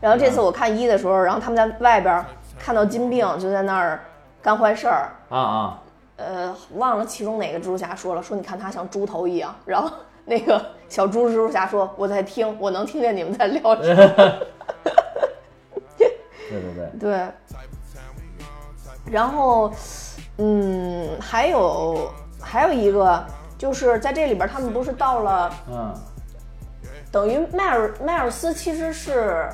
[0.00, 2.24] 然后这次我看一的时候，然后他们在外边
[2.58, 4.00] 看到金并就在那儿
[4.42, 5.82] 干坏事儿，啊啊，
[6.16, 9.90] 呃，忘了其中哪个蜘蛛侠说了，说你看他像猪头一样，然后
[10.26, 14.40] 那个小猪蜘蛛侠说我在听，我能听见你们在聊什么，
[15.96, 16.10] 对
[16.50, 17.28] 对对，对，
[19.10, 19.72] 然后
[20.38, 23.24] 嗯，还有还有一个
[23.56, 25.54] 就是在这里边，他们不是到了。
[25.70, 25.94] 嗯，
[27.12, 29.48] 等于迈尔迈尔斯其实是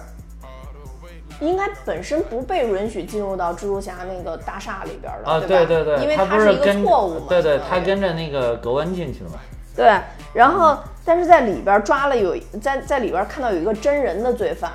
[1.40, 5.66] 应该本身不被允许进入到蜘蛛侠那个大厦里边的啊，对吧？
[5.66, 9.38] 对对对，因为他是一个错误嘛，对对，他跟着那个格温进去了嘛，
[9.76, 10.00] 对，
[10.36, 14.70] 然后但是在里边抓了有在在里边看到有一个真人的罪犯，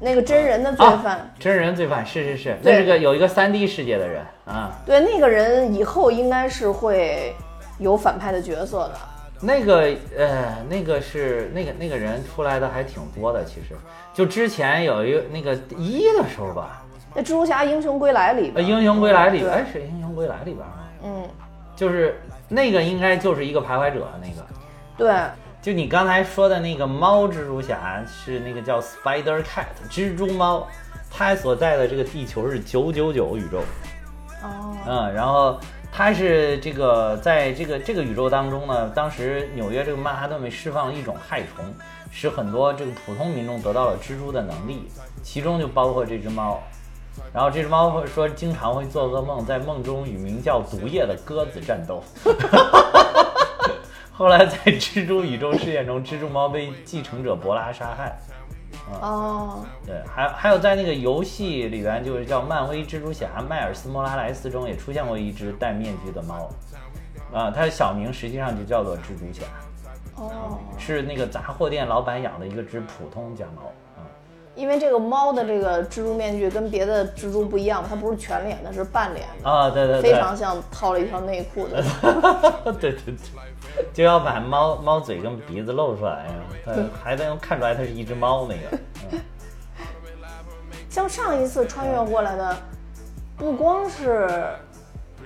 [0.00, 7.32] 那个真人的罪犯，啊，真人罪犯是是是，那是个有一个三 D 世界的人啊，对那个人以后应该是会
[7.78, 8.94] 有反派的角色的。
[9.40, 13.76] 那个呃，那个是那个那个人出来的还挺多的，其实
[14.12, 16.82] 就之前有一个那个一的时候吧，
[17.14, 20.72] 那蜘蛛侠英雄归来里呃，边，英雄归来里边，对哎，是英雄归来里边吗？
[21.04, 21.22] 嗯，
[21.76, 24.44] 就是那个应该就是一个徘徊者那个。
[25.00, 25.10] 对，
[25.62, 30.68] 就你刚才说的那个猫蜘蛛侠是那个叫 Spider Cat 蜘蛛猫，
[31.10, 33.60] 它所在的这个地球是九九九宇宙，
[34.42, 35.58] 哦，嗯，然后
[35.90, 41.64] 它是这个在这个这个宇宙当中呢，当时纽约这个曼哈顿被释放了一种害虫，
[42.10, 44.86] 使很多这个普通民众得到了蜘蛛的能力，
[45.22, 46.60] 其中就包括这只猫。
[47.32, 52.04] 然后这只猫会说，经常会做噩梦，在梦中与名叫毒液的鸽子战斗。
[54.20, 58.18] 后来在蜘蛛宇宙事件中，蜘蛛猫被继承者博拉杀害。
[59.00, 66.50] 哦，对，还还有在那个游戏里边，就是叫漫威蜘蛛侠迈尔斯莫拉莱斯中也出现过一只戴面具的猫，
[67.32, 69.46] 啊，它的小名实际上就叫做蜘蛛侠，
[70.16, 73.72] 哦，是那个杂货店老板养的一个只普通家猫。
[74.60, 81.82] 啊，因为这个猫的这个蜘蛛面具跟别的蜘蛛不一样，它不是全脸的，是半脸的，啊，对对对，非常像套了一条内裤的。
[82.80, 83.14] 对对对，
[83.92, 88.76] 就要把猫猫嘴跟鼻子露出来呀，它还能看出来它是一只猫那个。
[89.12, 89.18] 嗯
[90.90, 92.56] 像上一次穿越过来的，
[93.36, 94.28] 不光是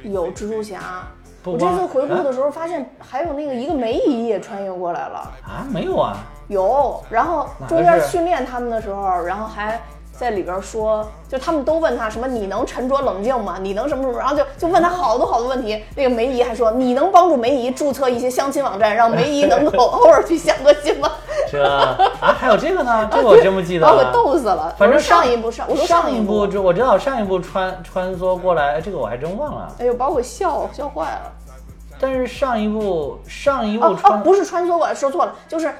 [0.02, 1.06] 有蜘蛛侠，
[1.42, 5.32] 我这次回顾的时候发现还有那个一个梅姨也穿越过来了。
[5.42, 9.80] 啊，没有啊，有，然后中间训练他们的时候，然后还
[10.12, 13.56] 在里边说，就他们都问他什么，你能沉着冷静吗？
[13.60, 14.18] 你能什么什么？
[14.18, 15.82] 然后就就问他好多好多问题。
[15.96, 21.10] 那个梅姨还说，你能帮助梅姨注册一些相亲网站，让梅姨 能够偶尔去相个亲吗？
[21.50, 24.10] 这啊还有这个呢，这个我真不记得了把我给。
[24.12, 24.74] 逗死了。
[24.78, 29.72] 反正上一部上，我说上一部就我知道上一部穿穿梭过来，这个我还真忘了。
[29.80, 31.32] 哎呦，把我笑笑坏了。
[32.00, 35.74] 但是上一部上一部哦不是穿梭过来，说错了，就是嗯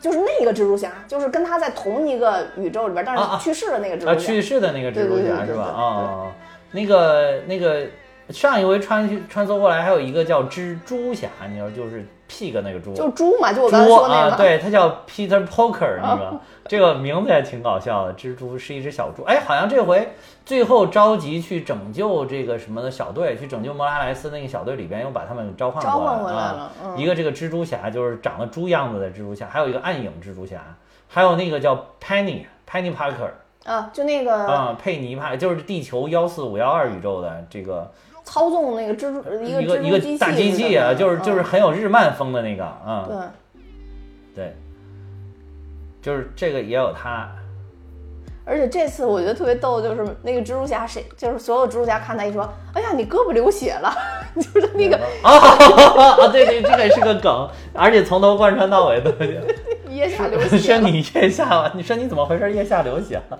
[0.00, 4.12] 就是那个蜘蛛侠，就是跟他在同一个宇宙里边，但啊啊是去世的那个蜘蛛侠。
[4.12, 5.54] 啊去世的那个蜘蛛侠是吧？
[5.54, 6.32] 对对哦，
[6.72, 7.86] 那个那个
[8.30, 14.30] 上一回穿穿梭过来还有一个叫蜘蛛侠，你知道就是 pig 那个猪，就猪嘛，就我刚才猪说那个。
[14.32, 18.14] 啊，对，它叫 Peter Poker 那个，这个名字也挺搞笑的。
[18.14, 20.08] 蜘蛛是一只小猪，哎，好像这回
[20.44, 26.52] 最后着急去拯救这个什么的小队，去拯救莫拉莱斯那个小队里边，又把他们召唤召过来唤回来啊。
[26.52, 26.98] 了嗯。
[26.98, 30.60] 一个这个蜘蛛侠就是长得猪样子的蜘蛛侠，还有一个暗影蜘蛛侠，
[31.08, 33.30] 还有那个叫 Penny Penny Parker
[33.64, 37.90] 啊，就那个啊、佩妮帕就是地球幺四五幺二宇宙的这个
[38.24, 43.04] 操纵那个蜘蛛一个一个大机器啊，就是就是嗯很有日漫风的那个啊。
[43.06, 43.16] 对。
[44.34, 44.56] 对，
[46.02, 47.30] 就是这个也有他，
[48.44, 53.94] 而且这次我觉得特别逗，就是那个蜘蛛侠谁，就是所有蜘蛛侠看他一说，哎呀，你胳膊流血了，
[54.34, 55.30] 就是那个啊
[56.18, 59.12] 啊， 对对，这个是个梗，而且从头贯穿到尾都
[59.88, 62.52] 腋下流是血说，你腋下，你说你怎么回事？
[62.52, 63.38] 腋下流血了？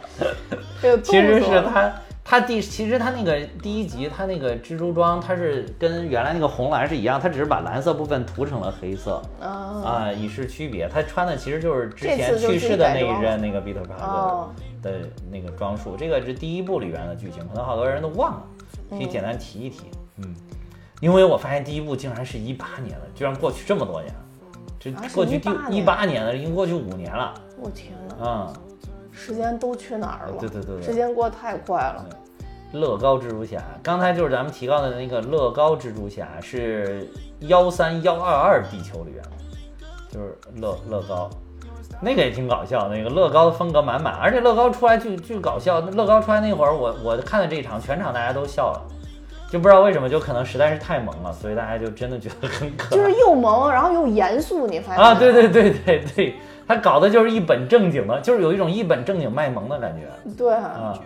[0.80, 1.92] 这个其实是他，
[2.24, 9.46] 他第其实他那个第一集，他那个蜘蛛装，它是跟原来那个红蓝是一样，它只是把蓝色部分涂成了黑色啊
[9.84, 10.88] 啊，以示区别。
[10.88, 14.50] 他穿的其实就是之前去世的那一任那个彼得帕克哦
[14.82, 18.42] 的那个装束，这个是第一部里边的剧情，可能好多人都忘了，
[18.90, 19.84] 可以简单提一提。
[20.16, 20.34] 嗯，
[21.00, 24.20] 因为我发现第一部竟然是一八年的，居然过去这么多年了，
[24.80, 27.34] 这过去第一八年了，已经过去五年了。
[27.60, 28.54] 我天哪，嗯，
[29.14, 30.34] 时间都去哪儿了？
[30.40, 32.04] 对对对对时间过得太快了。
[32.72, 37.08] 乐高蜘蛛侠，刚才就是咱们提到的那个乐高蜘蛛侠是
[37.40, 39.30] 幺三幺二二地球里边的，
[40.10, 41.30] 就是乐乐高，
[42.00, 45.80] 那个也挺搞笑，那个乐高的风格满满，而且乐高出来巨巨搞笑。
[45.80, 48.82] 乐高出来那会儿，我我看的这一场，全场大家都笑了，
[49.48, 55.14] 就不知道为什么，就可能实在是太萌了，所以大家就真的觉得很可爱就是又萌，然后又严肃，你发现啊！
[55.14, 56.34] 吗对对对对对，
[56.66, 60.98] 他搞的就是一本正经的，就是有一种一本正经卖萌的感觉对啊。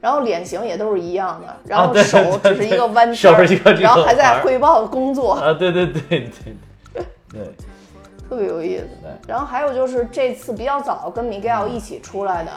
[0.00, 5.52] 然后脸型也都是一样的，然后手只是一个弯手圈儿，是一个这个然后还在汇报工作，啊！
[5.52, 7.50] 对对对对对对。
[8.30, 8.86] 特别有意思。
[9.26, 12.50] 然后还有就是这次比较早跟 Miguel 一起出来的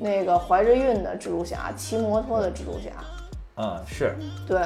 [0.00, 2.90] 那个怀着孕的蜘蛛侠，骑摩托的蜘蛛侠，
[3.56, 4.16] 嗯，是
[4.48, 4.62] 对，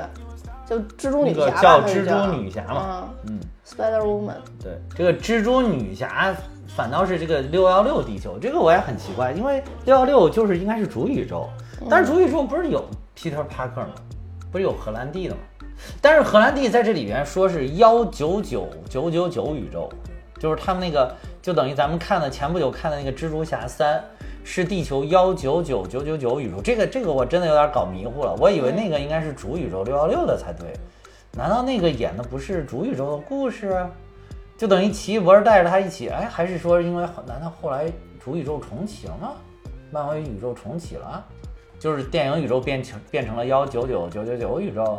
[0.65, 6.33] 就蜘蛛女侠吧，叫蜘蛛女侠嘛，嗯嗯，，Spider Woman，对，这个蜘蛛女侠
[6.77, 11.49] 反倒是这个六幺六地球，这个我也很奇怪，因为六幺六就是应该是主宇宙，
[11.89, 12.85] 但是主宇宙不是有
[13.17, 13.95] Peter Parker 吗？
[14.53, 15.41] 不是有荷兰弟的吗？
[16.03, 19.89] 但是荷兰弟在这里边说是幺九九九九九宇宙，
[20.39, 24.05] 就是他们那个就等于咱们看的前不久看的那个蜘蛛侠三。
[24.49, 30.73] 是地球幺九九九九九宇宙，这个这个我真的有点搞迷糊了，我以为那个应该是主宇宙六幺六的才对，
[31.33, 33.85] 难道那个演的不是主宇宙的故事？
[34.57, 39.33] 就等于奇异博士带着他一起，哎，还是说因为难道后来主宇宙重启了吗？
[39.91, 41.25] 漫威宇宙重启了，
[41.79, 44.99] 就是电影宇宙变成变成了幺九九九九九宇宙，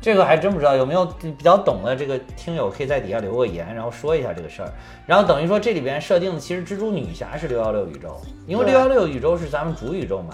[0.00, 4.72] 这个还真不知道，有没有比较懂的这个听友可以在底下留个言，然后说一下这个事儿。
[5.06, 10.30] 然后等于说这里边设定的其实蜘蛛女侠是六幺六宇宙，因为六幺六宇宙是咱们主宇宙嘛。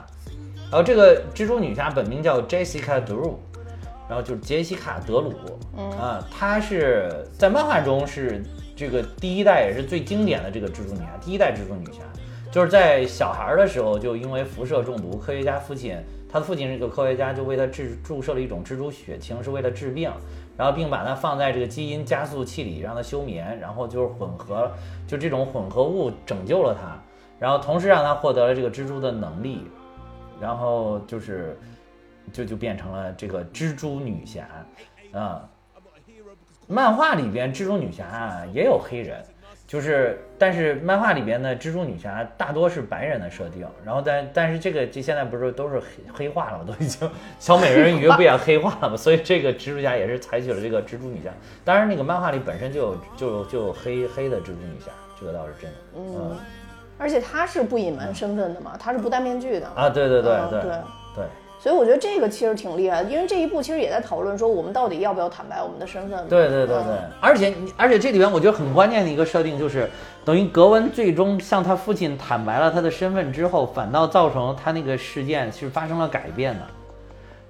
[0.70, 3.34] 然后这个蜘蛛女侠本名叫 Jessica Drew，
[4.08, 5.32] 然后就是杰西卡·德鲁，
[5.76, 8.42] 嗯啊，她是在漫画中是
[8.76, 12.02] 这个第一代也是最经典的这个蜘蛛女侠，第一代蜘蛛女侠，
[12.50, 15.96] 就是在小孩儿的时候就因为辐射中毒，科学家父亲，
[16.28, 20.10] 他的父亲是个科学家，就为他治注射了一种蜘蛛血清，是为了治病，
[20.56, 24.70] 然后并把它放在这个基因加速器里让它休眠，然后就是混合，
[25.06, 27.00] 就这种混合物拯救了他。
[27.38, 29.66] 然后同时让他获得了这个蜘蛛的能力，
[30.40, 31.58] 然后就是
[32.32, 34.46] 就就变成了这个蜘蛛女侠
[35.12, 35.48] 啊。
[36.66, 39.22] 漫画里边蜘蛛女侠啊也有黑人，
[39.66, 46.64] 就是但是漫画里边的蜘蛛女侠大多是白人的设定，然后但但是这个这现在不是都是黑黑化了吗？
[46.66, 48.96] 都已经 小美人鱼不也黑化了吗？
[48.96, 51.30] 所以这个蜘蛛侠也是采取了这个蜘蛛女侠。
[51.64, 55.76] 当然那个漫画里本身就有就有就有黑黑的蜘蛛女侠，这个倒是真的。
[55.96, 56.37] 嗯
[56.96, 59.66] 而且她是不隐瞒身份的嘛，她是不戴面具的。
[59.74, 60.60] 啊，对对对对
[61.14, 61.24] 对。
[61.64, 66.29] 所以我觉得这个其实挺厉害的，因为这一步其实也在讨论说我们到底要不要坦白我们的身份。
[66.29, 69.88] 对对对对嗯，而且而且这里边我觉得很关键的一个设定就是，
[70.27, 76.66] 等于格温最终向他父亲坦白了他的身份之后，反倒造成他那个事件是发生了改变的，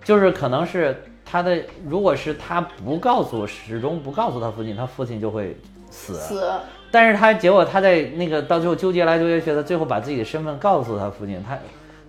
[0.05, 5.57] 就是可能是他的，如果是他不告诉，始终不告诉他父亲，他父亲就会
[5.91, 6.15] 死。
[6.15, 6.53] 死，
[6.93, 11.43] 但是他结果他在那个到最后纠结来纠结去他，最后把自己的身份告诉他父亲。
[11.45, 11.59] 他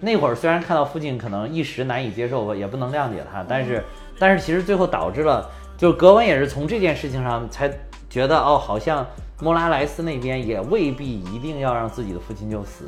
[0.05, 3.83] 那会儿虽然看到父亲可能一时难以接受，也不能谅解他，但是
[4.19, 7.67] 但是其实最后导致了，就是格温也是从这件事情上才
[8.07, 9.05] 觉得哦，好像
[9.41, 12.85] 莫拉莱斯那边也未必一定要让自己的父亲就死。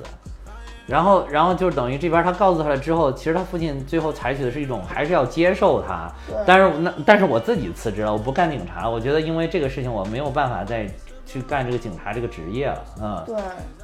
[0.86, 6.10] 然后，然后就等于这边他告诉他了之后，其实他父亲最后采取的是一种还是要接受他，
[6.46, 10.88] 但是那但是我自己辞职了，我不干警察，我觉得因为这个事情我没有办法再
[11.28, 13.24] 去干这个警察这个职业了，嗯。
[13.28, 13.36] 对，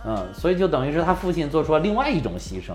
[0.06, 2.72] 嗯，所以就等于是他父亲做出了另外一种牺牲，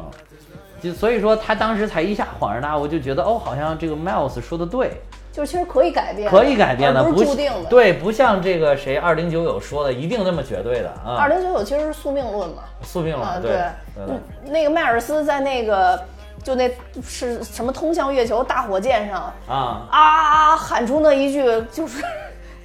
[0.80, 5.00] 就所以说他当时才一下恍然大悟，就觉得哦，好像这个 Miles 说的对，
[5.32, 12.62] 就其实可以改变，可以改变的，而不不是注定的。，对，不像这个谁二零九九说的一定那么绝对的啊，二零九九其实是宿命论嘛。
[12.82, 13.50] 宿命啊，论，对
[13.96, 16.00] 对，嗯，那个迈尔斯在那个
[16.44, 16.70] 就那
[17.02, 22.02] 是什么通向月球大火箭上啊，啊喊出那一句就是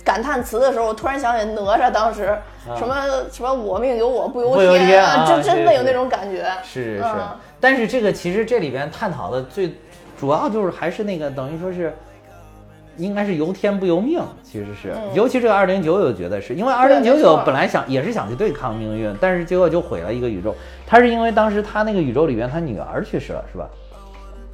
[0.03, 2.37] 感叹词的时候，我突然想起哪吒当时
[2.77, 2.95] 什么、
[3.31, 6.45] 什么我命由我不由天啊真真的有那种感觉。
[6.63, 7.27] 是是嗯，
[7.59, 9.73] 但是这个其实这里边探讨的最
[10.19, 11.93] 主要就是还是那个等于说是。
[12.97, 20.55] 应该是由天不由命，其实是，尤其这个二零九九觉得是因为二零九九本来想也是想去对抗命运，但是结果就毁了一个宇宙。
[20.85, 23.67] 他是因为当时他那个宇宙里边他女儿去世了，是吧？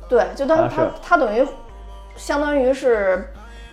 [0.07, 1.45] 对，就当啊他、是他等于
[2.15, 3.29] 相当于是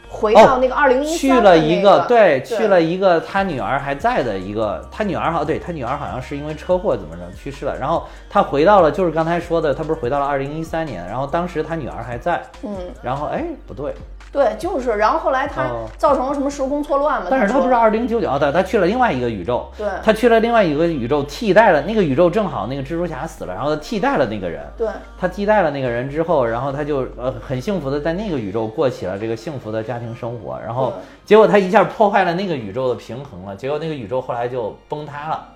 [0.09, 13.95] 回到那个二零一哦去了一个对，去了一个他女儿还在的一个，他女儿好对他女儿好像是因为车祸怎么着去世了，然后他回到了就是刚才说的，他不是回到了二零一三年，然后当时他女儿还在，嗯，然后哎不对，
[14.33, 17.29] 对，就是，然后后来他哦造成了什么时空错乱嘛？
[17.31, 30.93] 但是他不是二零九九哦对，他去了另外一个宇宙，对他去了另外一个宇宙替代了那个宇宙正好那个蜘蛛侠死了，然后他替代了那个人，对他替代了那个人之后，然后他就呃很幸福的在那个宇宙过起了这个幸福的家庭生活，然后
[31.25, 35.49] 结果他一下破坏了那个宇宙的平衡了，结果那个宇宙后来就崩塌了。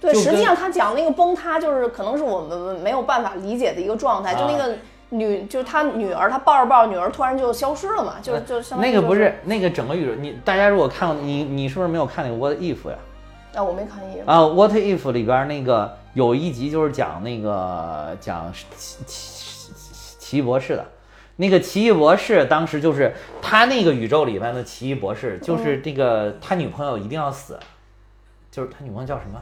[0.00, 4.74] 对，实际上他讲那个崩塌，就是可能是我们没有办法理解的一个状态，就那啊个
[5.16, 12.96] 女，就是他女儿，他抱着抱着女儿，突然就消失了嘛，就就相当于就那个不是那个整个宇宙，你大家如果看过你你是不是没有看那个 What If 呀？
[13.54, 19.72] 啊，我没看 If，啊，What If 里边那个有一集就是讲那个讲奇奇
[20.18, 20.84] 奇异博士的，
[21.36, 27.58] 那个奇异博士当时就是他那个宇宙里边的奇异博士，就是这个他女朋友一定要死，
[28.50, 29.40] 就是他女朋友叫什么？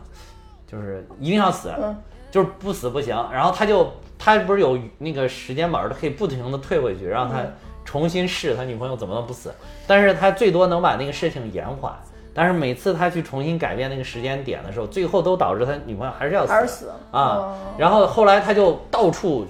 [0.66, 1.94] 就是一定要死，嗯
[2.30, 3.14] 就是不死不行。
[3.30, 3.92] 然后他就
[4.24, 7.42] 他不是有那个时间本儿，他可以不停的退回去，让他
[7.84, 9.52] 重新试他女朋友怎么能不死。
[9.86, 11.92] 但是他最多能把那个事情延缓。
[12.32, 17.58] 但是每次他去重新改变那个时间点的时候，最后都导致他女朋友还是要死还是死啊哦。
[17.76, 19.44] 然后后来他就到处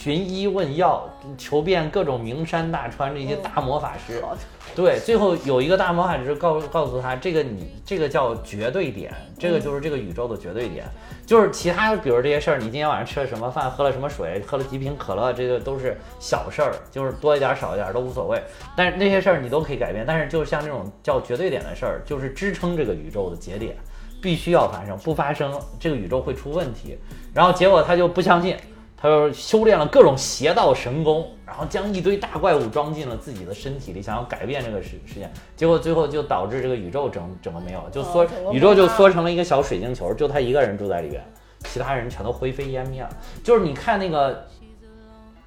[0.00, 4.18] 寻寻医问药，求遍各种名山大川这些大魔法师。
[4.22, 4.34] 好
[4.74, 10.86] 对，最后有一个大魔法师告告诉他，这个你这个叫绝对点，这个就是这个宇宙的绝对点，
[11.26, 18.42] 就是其他比如这些事儿，你今天晚上吃了什么饭，喝了什么水，喝了几瓶可乐，这个都是小事儿，就是多一点少一点都无所谓。
[18.74, 23.76] 但是那些事儿你都可以改变，但是就像这种叫绝对点的事儿，就是支撑这个宇宙的节点，
[24.22, 26.96] 必须要发生，不发生这个宇宙会出问题。
[27.34, 28.56] 然后结果他就不相信，
[29.00, 35.32] 他就修炼了各种邪道神功，然后将一堆大怪物装进了自己的身体里，想要改变这个事事件。
[35.56, 41.24] 结果最后就导致这个宇宙整整个没有，就缩、哦宇宙就缩成了一个小水晶球，就他一个人住在里边，
[41.60, 43.08] 其他人全都灰飞烟灭了。
[43.42, 44.46] 就是你看那个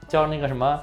[0.07, 0.79] 叫那个什么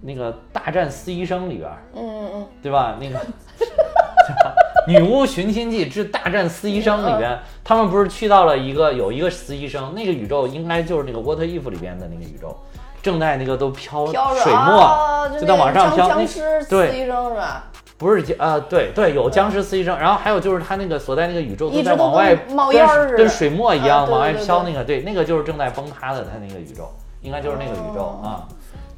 [0.00, 2.96] 那个大战司医生里边，嗯嗯嗯，对吧？
[3.00, 3.18] 那个
[4.88, 12.56] 女巫寻亲记之大战司医生里边，他们不是去到了一个有一个司医生，那个宇宙应该就是那个 What If 里边的那个宇宙，
[13.02, 16.08] 正在那个都飘水墨，啊，就在往上飘。
[16.08, 16.98] 那僵尸对。
[16.98, 17.64] 医生是吧？
[17.96, 26.90] 不是僵啊，对对，有僵尸实习生，然后还有就是他那个所在那个宇宙都在往外跟冒烟儿跟水墨一样往外飘那个，对，那个就是正在崩塌的，他那个宇宙
[27.22, 28.20] 应该就是那个宇宙哦。
[28.22, 28.28] 啊，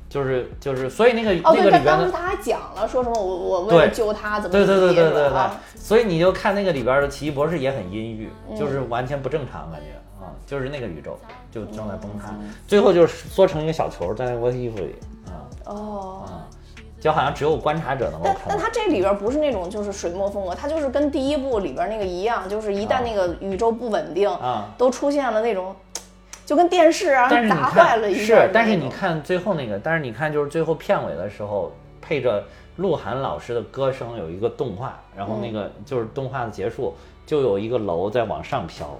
[0.08, 11.18] 就是就是，所以那个哦，对，那个里边当时他还讲了，说什么我我为了对救他怎么对对对怎么地对对所以你就看那个里边的奇异博士也很阴郁，嗯就是完全不正常感觉啊，就是那个宇宙
[11.50, 14.94] 就正在崩塌，嗯最后就是缩成一个小球在那个 what if 里
[15.26, 15.32] 啊
[15.64, 16.22] 哦。
[16.26, 16.46] 啊，
[16.98, 18.36] 就好像只有观察者能够但。
[18.48, 25.76] 但它这里边不是那种就是水墨风格，它就是跟第一部里边那个一样，就是一旦那个宇宙不稳定，啊都出现了那种，
[26.46, 31.70] 就跟电视啊砸坏了一样是，但是你看最后那个，但是你看就是最后片尾的时候
[32.00, 32.44] 配着
[32.76, 36.94] 鹿晗老师的歌声有一个动画，然后那嗯个就是动画的结束，
[37.26, 38.98] 就有一个楼在往上飘。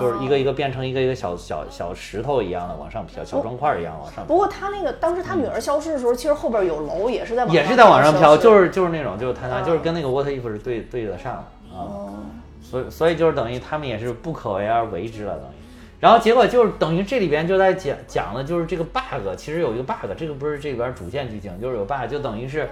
[0.00, 4.24] 就是一个一个变成一个一个小小小石头一样的往上飘，小砖块一样往上飘。
[4.24, 12.16] 不过他那个当时他女儿消失的时候，其实后边有楼也是在往也是在往上飘，就是就是那种，就是他他啊就是跟那个 What If 是对对得上的啊，
[12.62, 15.63] 所以所以就是等于他们也是不可为而为之了，等于。
[16.04, 22.68] 然后结果就是等于这里边就在讲讲的就是这个 bug，其实有一个 bug，这个不是这里边主线剧情，就是有 bug，就等于是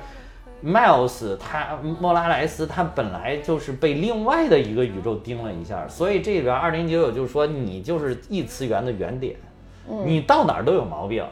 [0.62, 9.34] Miles 他莫拉莱斯他本来就是被另外的一个宇宙盯了一下，所以这里边二零九九就是说你就是异次元的原点，
[10.04, 11.24] 你到哪儿都有毛病。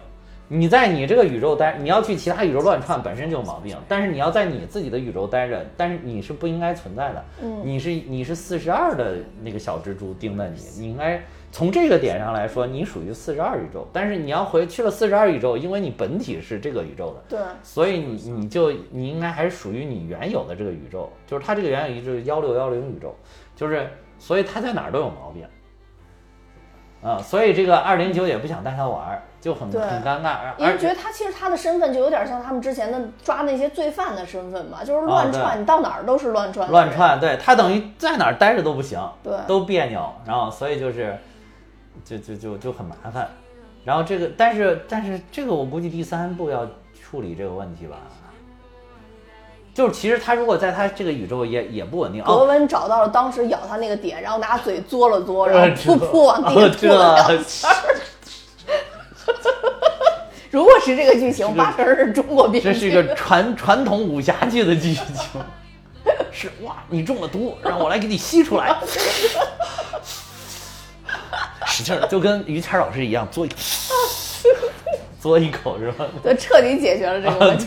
[0.49, 3.77] 你在你这个宇宙待，你要去其他宇宙乱窜，本身就有毛病。
[3.87, 7.25] 但是你要在你自己的宇宙待着，但是你是不应该存在的。
[7.63, 11.23] 你是你是四十二的那个小蜘蛛盯的你，你应该
[11.53, 13.87] 从这个点上来说，你属于四十二宇宙。
[13.93, 23.15] 但是你要回去了四十二宇宙，因为你本体是这个宇宙的，对，所以你你就你应该还是属于你原有的这个宇宙，就是它这个原有宇宙幺六幺零宇宙，
[23.57, 25.45] 就是所以它在哪儿都有毛病。
[27.03, 41.17] 啊，所以这个二零九也不想带他玩儿，就很很尴尬，而因为而觉得他其实他的身份就有点像他们之前的抓那些罪犯的身份嘛，就是乱窜，你到哪儿都是乱窜，乱窜，对他等于在哪儿待着都不行，对都别扭，然后所以就是，
[42.05, 43.29] 就就就就很麻烦，
[43.85, 46.67] 然后这个但是但是这个我估计第三部要
[47.01, 47.97] 处理这个问题吧，
[49.73, 57.69] 就是其实他如果在他这个宇宙也也不稳定格哦，温找到了当时咬他那个点，然后拿嘴嘬了嘬，然后 呃噗噗往地这下吐了两这下。
[60.51, 62.73] 如果是这个剧情，八成是中国编剧。
[62.73, 65.41] 这是一个传传统武侠剧的剧情，
[66.33, 68.77] 是哇，你中了毒，让我来给你吸出来，
[71.67, 73.57] 使劲儿，就跟于谦老师一样，嘬一口，
[75.23, 76.07] 嘬一口是吧？
[76.25, 77.67] 就，彻底解决了这个问题。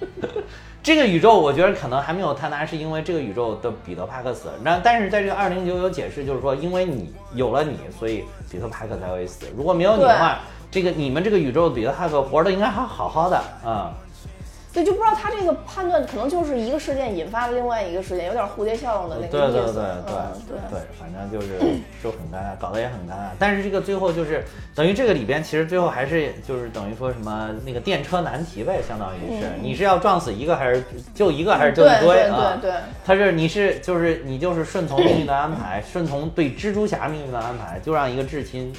[0.82, 4.50] 这个宇宙我觉得可能还没有坍塌，是因为这个宇宙的彼得帕克死。
[4.62, 9.46] 那但是在这个二零九有解释，就是说因为你有了你，所以彼得帕克才会死。
[9.56, 10.38] 如果没有你的话，
[10.70, 13.92] 这个你们这个宇宙彼得帕克活的应该还好好的啊。
[14.76, 19.72] 对，就不知道他这个判断可能就是一个事件引发了另外一个事件，有点蝴蝶效应的那对个意思。
[19.72, 21.58] 对对对嗯对对，反正就是
[22.04, 23.30] 就很尴尬，搞得也很尴尬。
[23.38, 32.58] 但是这个最后就是等于这个里边，其实最后还是就是等于说什么那个电车难题呗，相当于是你是要撞死一个还是就一个还是救一堆啊？
[32.60, 38.70] 对对，他是你是就是你就是顺从命运的安排，顺从对蜘蛛侠命运的安排，就让一个至亲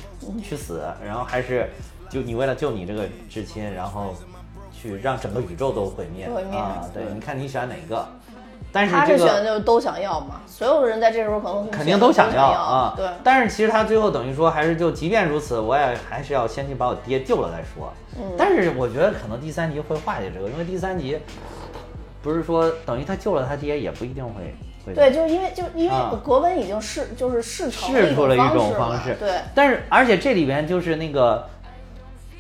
[0.44, 1.68] 去死，然后还是
[2.08, 4.14] 就你为了救你这个至亲，然后
[4.80, 6.86] 去让整个宇宙都毁灭毁灭啊？
[6.94, 8.08] 对，你看你选哪个？
[8.70, 12.94] 但是他这个这选的就是都想要嘛，所有的人在这时候可能肯定都想要要啊。
[12.98, 17.92] 对，但是其实他最后等于说，还是就即便如此，我也还是要先去把我爹救了再说。
[18.20, 21.18] 嗯但是我觉得可能第三集会化解这个，因为第三集
[22.22, 24.54] 不是说等于他救了他爹，也不一定会
[24.86, 29.16] 会对，就是因为就因啊为格温已经试就是试成试出了一种方方式。
[29.20, 31.48] 对，但是而且这里边就是那个。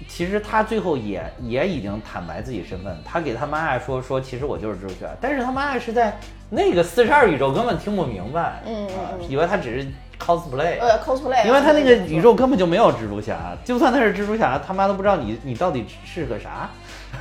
[0.08, 6.18] 其实他最后也也已经坦白自己身份，他给他妈妈说说，其实我就是蜘蛛侠，但是他妈妈是在
[6.49, 8.88] 那个四十二宇宙根本听不明白，嗯
[9.28, 9.88] 以为他只是
[10.18, 16.70] cosplay，呃 cosplay，因为他那个宇宙根本就没有蜘蛛侠，就算他是蜘蛛侠，他妈都不知道你你到底是个啥，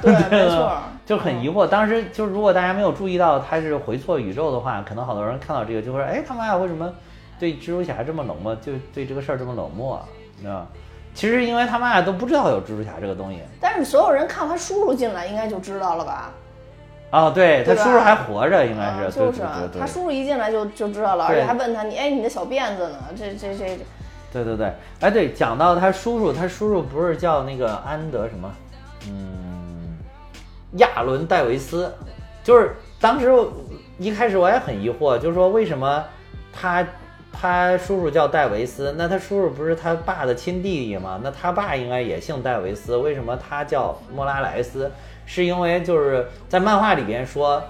[0.01, 1.66] 对没错 就很疑惑。
[1.66, 6.91] 当时就如果大家没有注意到他是回错宇宙的话，可能好多人看到这个就会说，哎，他妈呀，为什么
[7.39, 10.01] 对蜘蛛侠这么冷漠，就对这个事儿这么冷漠，
[10.37, 10.66] 你知道吗？
[11.16, 13.40] 其实因为他妈呀都不知道有蜘蛛侠这个东西。
[13.58, 16.30] 但是所有人看他叔叔进来，应该就知道了吧？
[17.10, 19.80] 啊，对他叔叔还活着，应该是，啊就是啊对对对。
[19.80, 22.98] 他叔叔一进来就就知道了，而且还问他你哎你的小辫子呢？
[23.16, 23.78] 这这这。
[24.32, 28.52] 对对对，哎对，讲到他叔叔，他叔叔不是叫那个安德什么？
[29.08, 29.96] 嗯，
[30.72, 31.90] 亚伦戴维斯，
[32.44, 33.32] 就是当时
[33.98, 36.04] 一开始我也很疑惑，就是说为什么
[36.52, 36.86] 他
[37.33, 41.20] 他叔叔叫戴维斯，那他叔叔不是他爸的亲弟弟吗？
[41.22, 44.91] 那他爸应该也姓戴维斯，为什么他叫莫拉莱斯？
[45.27, 47.62] 是因为就是在漫画里边说，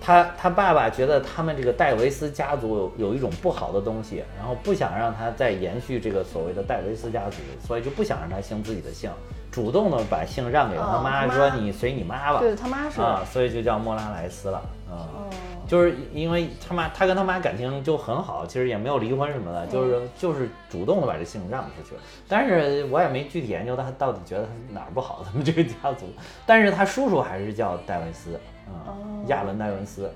[0.00, 7.36] 他他爸爸觉得他们这个戴维斯家族有有一种不好的东西，然后不想让他再延续这个所谓的戴维斯家族，
[7.66, 9.08] 所以就不想让他姓自己的姓，
[9.52, 12.40] 主动的把姓让给他妈，哦他妈说你随你妈吧。
[12.40, 14.58] 对他妈是啊，所以就叫莫拉莱斯了
[14.90, 15.08] 啊。
[15.14, 15.30] 哦
[15.70, 22.00] 就是因为他妈，他跟他妈感情就很好，其实也没有离婚什么的，就是就是主动的把这姓让出去了。
[22.26, 26.06] 但是我也没具体研究他到底觉得他哪儿不好，他们这个家族。
[26.44, 28.34] 但是他叔叔还是叫戴维斯，
[28.66, 28.96] 哦。
[29.04, 30.12] 嗯，亚伦戴维斯。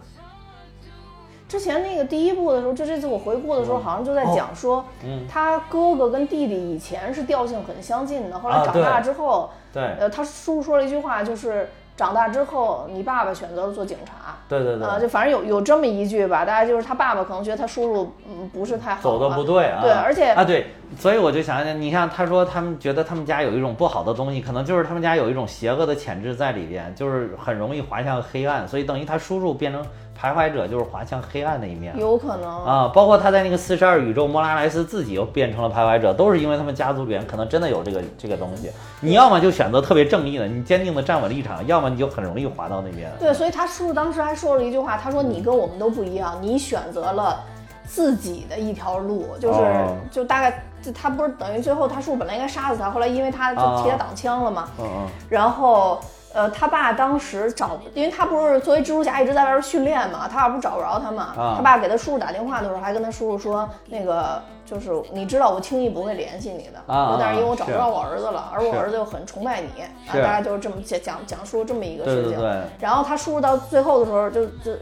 [1.46, 5.24] 之前那个第一部的时候，就这次我回顾的时候，好像就在讲说，嗯。
[5.28, 9.82] 他哥哥跟弟弟以前是调性很相近的，后来啊长大之后，对。
[10.00, 14.34] 呃，他叔叔说了一句话，就是长大之后，你爸爸选择了做警察。
[14.48, 19.80] 对对对，啊，就反正有有这么一句吧，大家就是他爸爸可能觉得他叔叔嗯不是太好走的不对啊。
[19.80, 20.66] 对，而且啊对，
[20.98, 29.84] 所以我就想想，你像他说他们觉得他们家有一种不好的东西，可能就是他们家有一种邪恶的潜质在里边，就是很容易滑向黑暗，所以等于他叔叔变成
[30.20, 31.94] 徘徊者，就是滑向黑暗的一面。
[31.98, 38.70] 有可能啊，包括他在那个四十二宇宙，莫拉莱斯自己又变成了徘徊者，都是因为他们家族里面可能真的有这个这个东西。
[39.00, 43.10] 你要么就选择特别正义的，你坚定的站稳立场，要么你就很容易滑到那边。
[43.18, 47.40] 对，所以他叔叔当时还说了一句话，他说你跟我们都不一样，你选择了
[47.86, 56.00] 自己的一条路，就是、哦就大概就他不是等于最后他叔叔本来应该杀死他，后来因为他就替他挡枪了嘛，嗯嗯，然后。
[56.34, 61.32] 呃，他爸当时找，因为他不是作为蜘蛛侠一直在外边训练嘛，他爸不是找不着他嘛。
[61.36, 72.32] 啊他爸给他叔叔打电话的时候，还跟他叔叔说，那个就是你知道我轻易不会联系你的，啊但是因为我找不是着我儿子了，而我儿子又很崇拜你，啊，大概就是这么讲讲讲述这么一个事情。
[72.32, 72.62] 对对对。
[72.80, 74.72] 然后他叔叔到最后的时候就，就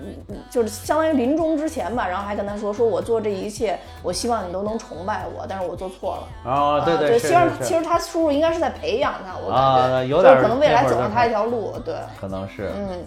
[0.51, 6.51] 就是相当于临终之前吧，然后还跟他说，说我做这一切，我希望你都能崇拜我，但是我做错了。
[6.51, 13.05] 哦，对啊，对，就是其实其实他叔叔应该是在培养他，我感觉，啊有点就是可能未来走上他一条路，对，可能是，嗯，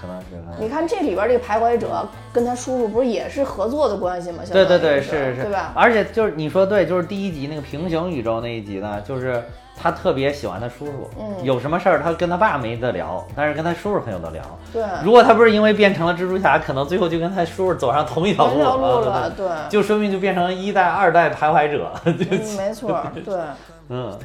[0.00, 0.26] 可能是，
[0.58, 4.42] 你看这里边这个徘徊者跟他叔叔不是也是合作的关系吗？
[4.44, 5.72] 相对对对，是是是，对吧？
[5.74, 9.42] 而且就是你说对，就是第一集那个平行宇宙那一集呢，就是
[9.76, 14.42] 他特别喜欢他叔叔，嗯有什么事儿他跟他爸没得聊，但是跟他叔叔很有得聊。
[14.72, 21.92] 对，如果他不是因为变成了蜘蛛侠，可能最后就跟他叔叔走上同一条路了，对对，就说明就变成一代、二代徘徊者。
[22.04, 22.16] 嗯，
[22.56, 23.36] 没错，对。
[23.92, 24.16] 嗯，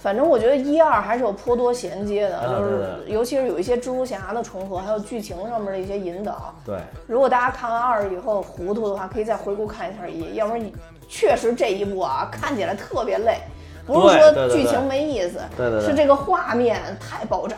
[0.00, 6.54] 反正我觉得一二还是有颇多衔接的，啊就是尤其是有一些蜘蛛侠的重合，还有剧情上面的一些引导。
[6.64, 10.72] 对，如果大家看完二以后糊涂的话，可以再回顾看一下一，要不然你
[11.08, 13.38] 确实这一部啊看起来特别累，
[13.86, 15.88] 不是说剧情没意思，对对对。
[15.88, 17.56] 是这个画面太爆炸，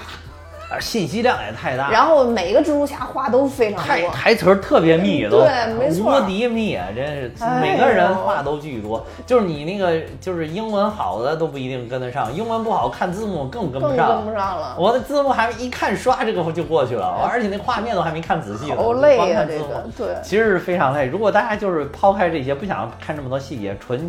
[0.70, 4.10] 啊信息量也太大，然后每个蜘蛛侠话都非常多。
[4.10, 6.86] 台词儿特别密，都对没错无敌密啊！
[6.94, 14.08] 真是每个人话都巨多，就是你那个就是英文好的都不一定跟得上，英文不好看字幕更跟不上。
[14.08, 20.14] 跟不上了，我的字幕还没一看刷这个就过去了，而且那画面都还没看仔细呢，好累呀、这个对。
[20.22, 21.06] 其实是非常累。
[21.06, 24.08] 如果大家就是抛开这些，不想看这么多细节，纯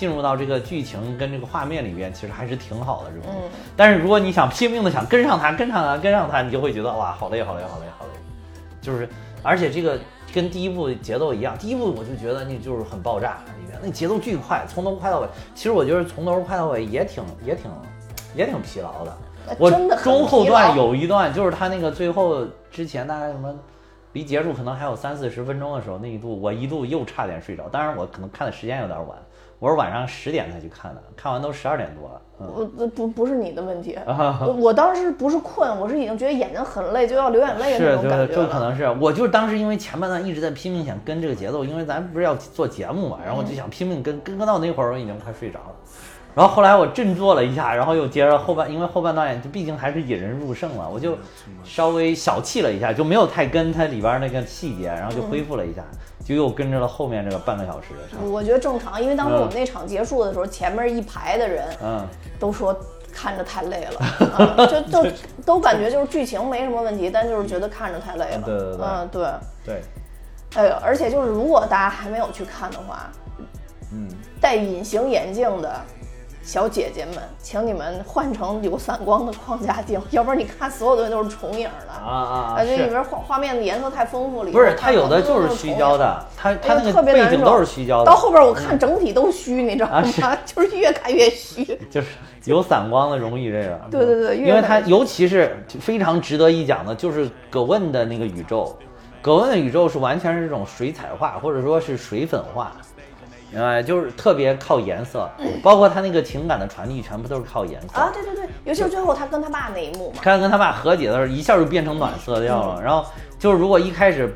[0.00, 3.26] 进入到这个剧情跟这个画面里边，其实还是挺好的这种。
[3.30, 8.10] 嗯但是如果你想拼命的想跟上它，跟上它，跟上它，你就会觉得哇，好累，好累，好累，好累。
[8.80, 9.06] 就是，
[9.42, 9.98] 而且这个
[10.32, 15.28] 跟第一部节奏一样，第一部我就觉得那就是很爆炸里面，那节奏巨快，从头快到尾。
[15.54, 17.70] 其实我觉得从头快到尾也挺也挺
[18.34, 19.14] 也挺疲劳的。
[19.58, 19.70] 我
[20.02, 23.54] 中后段有一段，就是他那个最后之前大概什么，
[24.12, 27.68] 离结束可能还有三四十分钟的时候，那一度我一度又差点睡着。
[27.68, 29.18] 当然我可能看的时间有点晚，
[29.60, 32.20] 我是晚上十点才去看的，看完都十二点多了。
[32.40, 38.46] 嗯，我不不是你的问题，啊我我当时不是困，我是已经觉得眼睛很累，就要流眼泪的那种感觉了。
[38.46, 45.74] 就可能是我就是当时因为前半段一直在拼命想跟这个节奏，因为咱不是要做节目嘛，然后我就想拼命跟跟跟到那会儿我已经快睡着了。
[46.34, 51.18] 然后后来我振作了一下，然后又接着后半，因为后半段就毕竟还是引人入胜了，我就
[51.64, 55.82] 稍微小气了一下，就没有太跟它里边那个细节，然后就恢复了一下，
[56.24, 58.30] 就又跟着了后面这个半个小时的场。
[58.30, 62.06] 我觉得正常，因为当时我们那场结束的时候，前面一排的人嗯，
[62.38, 62.74] 都说
[63.12, 64.00] 看着太累了，
[64.56, 65.06] 啊、就都
[65.44, 68.42] 都感觉就是剧情没什么问题，但就是觉得看着太累了。
[68.44, 69.22] 对对对嗯，对。
[69.66, 69.82] 对，
[70.54, 73.10] 哎呦，而且就是如果大家还没有去看的话，
[73.92, 74.08] 嗯，
[74.40, 75.80] 戴隐形眼镜的
[76.50, 81.92] 小姐姐们，请你们换成有散光的框架镜， 要不然你看所有东西都是重影的。
[81.92, 82.88] 啊啊啊，这里是。
[82.88, 88.06] 边画画面的颜色太丰富了，不是，它它有的就是虚焦的，它它那个背景都是虚焦的。
[88.06, 90.02] 到后边我看整体都虚，你知道吗？
[90.22, 91.64] 啊 就是越看越虚。
[91.88, 92.08] 就是
[92.46, 93.80] 有散光的容易这个。
[93.88, 98.76] 对对对因为它尤其是非常值得一讲的，就是葛问的那个宇宙，
[99.22, 102.72] 葛问的宇宙是完全是这种水彩画或者说是水粉画，
[103.50, 103.82] 明白？
[103.82, 105.28] 就是特别靠颜色，
[105.62, 108.00] 包括他那个情感的传递，全部都是靠颜色。
[108.00, 112.82] 啊，对对对，尤其是最后他跟他爸那一幕嘛，看跟他爸和解的时候，一下就变成暖色调了。
[112.82, 113.04] 然后
[113.38, 114.34] 就是如果一开始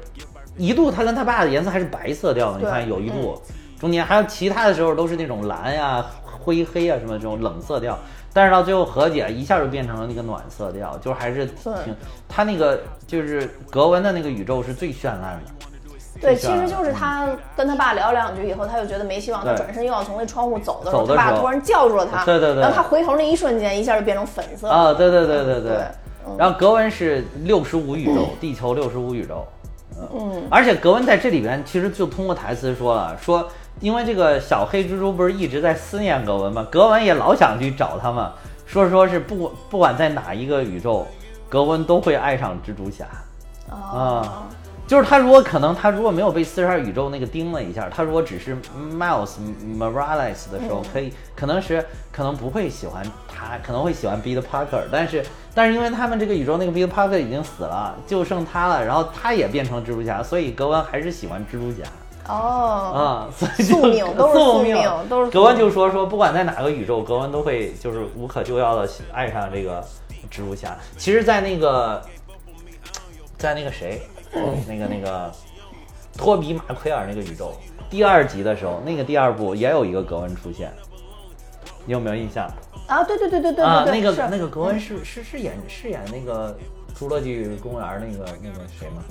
[0.56, 3.40] 一度他跟他爸的颜色还是白色调的，你看有一度，
[3.78, 6.04] 中间还有其他的时候都是那种蓝呀、
[6.40, 7.98] 灰黑啊什么这种冷色调，
[8.32, 11.94] 但是到最后和解一下就变成了那个暖色调，就还是挺
[12.28, 15.63] 他那个就是格温的那个宇宙是最绚烂的。
[16.20, 22.62] 对，其实就是他跟他爸聊两句以后，他就觉得没希望，他转身又要从那窗户走的时候，走的时候他爸突然叫住了他，对对对。
[22.62, 25.84] 然后他回头那一瞬间，一下就变成粉色啊，对对对对对。
[26.38, 29.46] 然后格温是六十五宇宙，地球六十五宇宙。
[30.12, 33.46] 嗯，而且格温在这里边其实就通过台词说了，说
[33.80, 36.66] 因为这个小黑蜘蛛不是一直在思念格温吗？
[36.70, 38.26] 格温也老想去找他们，
[38.64, 41.06] 说说是不不管在哪一个宇宙，
[41.48, 43.04] 格温都会爱上蜘蛛侠。
[43.70, 44.44] 啊，
[44.86, 48.56] 就是他如果可能，他如果没有被四十二宇宙那个盯了一下，他如果只是
[48.96, 49.30] Miles
[49.78, 55.24] Morales 的时候，可以可能是可能不会喜欢他，可能会喜欢 Peter Parker，但是
[55.54, 61.88] 但是因为他们这个宇宙那个 Peter Parker 已经死了，就剩他了，然后他也变成蜘蛛侠，所以格温还是喜欢蜘蛛侠。
[62.26, 64.76] 哦，啊， 所以就宿命都是宿宿命
[65.10, 69.82] 都是格温就说说不管在哪个宇宙，格温都会就是无可救药的爱上这个
[70.30, 70.76] 蜘蛛侠。
[70.96, 72.02] 其实，在那个
[73.36, 74.00] 在那个谁，
[74.66, 75.32] 那个那个
[76.16, 77.54] 托比马奎尔那个宇宙
[77.88, 80.72] 第二集的时候，那个第二部也有一个格温出现，
[81.86, 82.48] 你有没有印象？
[82.86, 86.56] 啊，对对对对对啊，对对，是那个那个格温是是是演是演那个
[86.98, 89.02] 侏罗纪公园那个那个谁吗？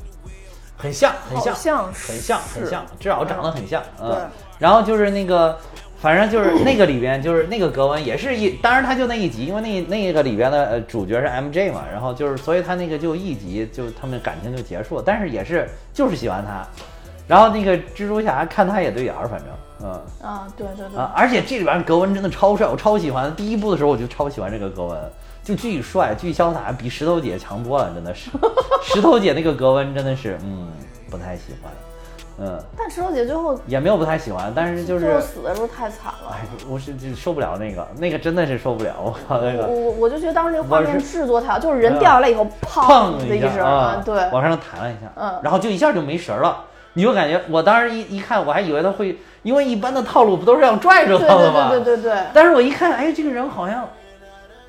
[0.78, 3.82] 很像，很像，像是很像，很像，至少长得很像。
[4.02, 5.58] 嗯，然后就是那个，
[6.04, 16.68] 反正就是那个里边就是那个格温也是一， 当然他就那一集，因为那那个里边的呃主角是 MJ 嘛，然后就是所以他那个就一集就他们感情就结束了，但是也是就是喜欢他。
[17.26, 19.48] 然后那个蜘蛛侠看他也对眼儿，反正，
[19.84, 19.92] 嗯。
[20.22, 21.10] 啊，对对对，啊！
[21.16, 23.34] 而且这里边格温真的超帅，我超喜欢。
[23.34, 25.00] 第一部的时候我就超喜欢这个格温，
[25.42, 28.30] 就巨帅、巨潇洒，比石头姐强多了，真的是。
[28.84, 30.68] 石头姐那个格温真的是，嗯，
[31.10, 31.72] 不太喜欢，
[32.40, 46.66] 嗯，但石头姐最后也没有不太喜欢，但是就是最后，死的时候太惨了哎。，我是就受不了那个，那个真的是受不了，我靠那个，我我就觉得当时那个画面制作太好，就是人掉下来以后，砰的一声啊，对，往上弹了一下，嗯然后就一下就没神儿了。
[46.96, 51.70] 你就感觉，我当时一一看，我还以为他会，因为一般的套路不都是要拽着对他的吗？
[51.70, 53.88] 对对对对对，但是我一看，哎，这个人好像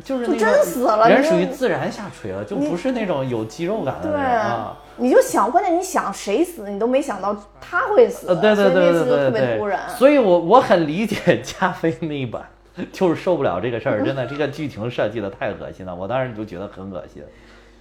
[0.02, 4.76] 就是那个就真死了人属于自然下垂了，就不是那种有肌肉感的对那种啊。
[4.96, 9.46] 你就想，关键你想谁死，你都没想到他会死，呃，对对对对就特别对。
[9.50, 9.80] 对突然。
[9.88, 12.42] 所以我我很理解加菲那一版，
[12.92, 17.22] 就是受不了这个事儿，真的，这个剧情设计的太恶心了，我当时就觉得很恶心。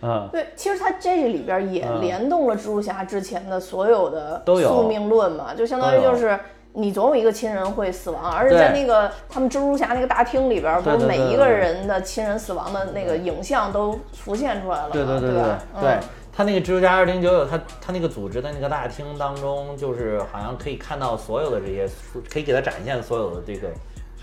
[0.06, 2.02] 嗯，对，其实它这里边也嗯。
[2.02, 6.38] 联动了蜘蛛侠之前的所有的宿命论嘛，就相当于就是
[6.74, 15.60] 你总有一个亲人会死亡，而且在那个他们蜘蛛侠那个大厅里边，不是每一个人的亲人死亡的那个影像都浮现出来了嘛，对对对对吧？
[15.80, 15.90] 对。
[15.92, 16.00] 嗯，
[16.36, 21.88] 他那个蜘蛛侠二零九九，他他那个组织的那个大厅当中，就是好像可以看到所有的这些，
[22.32, 23.68] 可以给他展现所有的这个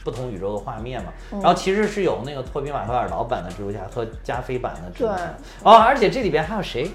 [0.03, 1.13] 不同宇宙的画面嘛。
[1.33, 5.25] 嗯然后其实是有那个托比马奎尔老版的蜘蛛侠和加菲版的蜘蛛侠对。
[5.63, 6.91] 哦，而且这里边还有谁？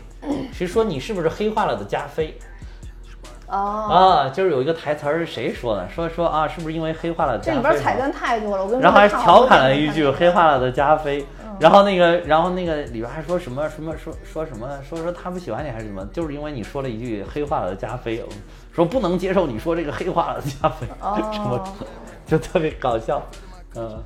[0.51, 2.37] 谁说你是不是黑化了的加菲？
[3.47, 5.87] 哦，啊，就是有一个台词儿是谁说的？
[5.87, 7.37] 说说啊，是不是因为黑化了？
[7.37, 11.23] 这里边彩蛋太多了，我跟你说，然后还调侃了一句“黑化了的加菲”，
[11.59, 18.23] 然后那个，然后那个里边还说什么什么说说什么说说他不喜欢你还是什么，就是因为你说了一句“黑化了的加菲”，
[18.73, 21.31] 说不能接受你说这个黑化了的加菲，哦。
[21.31, 21.63] 什么
[22.25, 23.21] 就特别搞笑，
[23.75, 24.03] 嗯。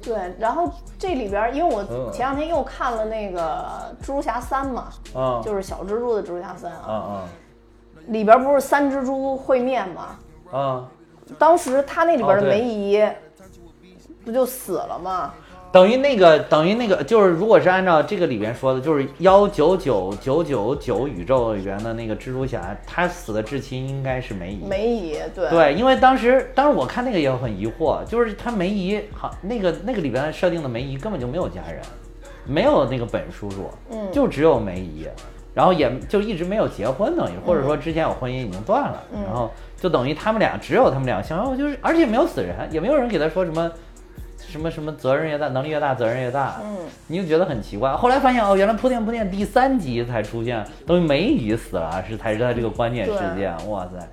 [0.00, 2.10] 对，然后这里边，因为我嗯。
[2.12, 3.64] 前两天又看了那个
[4.04, 5.42] 《蜘蛛侠三》嘛，嗯。
[5.44, 10.16] 就是小蜘蛛的蜘蛛侠三嗯啊，嗯里边不是三蜘蛛会面嘛？
[10.52, 10.88] 嗯，
[11.38, 13.04] 当时他那里边的梅姨
[14.24, 15.34] 不就死了吗？
[15.78, 24.66] 等于那个等于那个就是如果是按照这个里边说的，就是幺九九九九九宇宙里边的那个蜘蛛侠，他死的至亲应该是梅姨。
[24.68, 31.80] 梅姨，对对，因为当时当时我看那个也很疑惑，就是他梅姨好那个那个里边设定的梅姨根本就没有家人，
[32.44, 35.06] 没有那个本叔叔，嗯就只有梅姨，
[35.54, 43.70] 然后也就一直没有结婚，等于或者说之前有婚姻已经断了，然后就等于他们俩只有他们俩相爱，就是而且没有死人，也没有人给他说什么。
[44.50, 47.92] 什么什么责任越大，能力越大，责任越大，嗯，你就觉得很奇怪。
[47.92, 53.54] 后来发现哦，原来铺垫铺垫，第三集才出现，等于梅姨死了，是才是他这个关键事件。
[53.68, 54.08] 哇塞，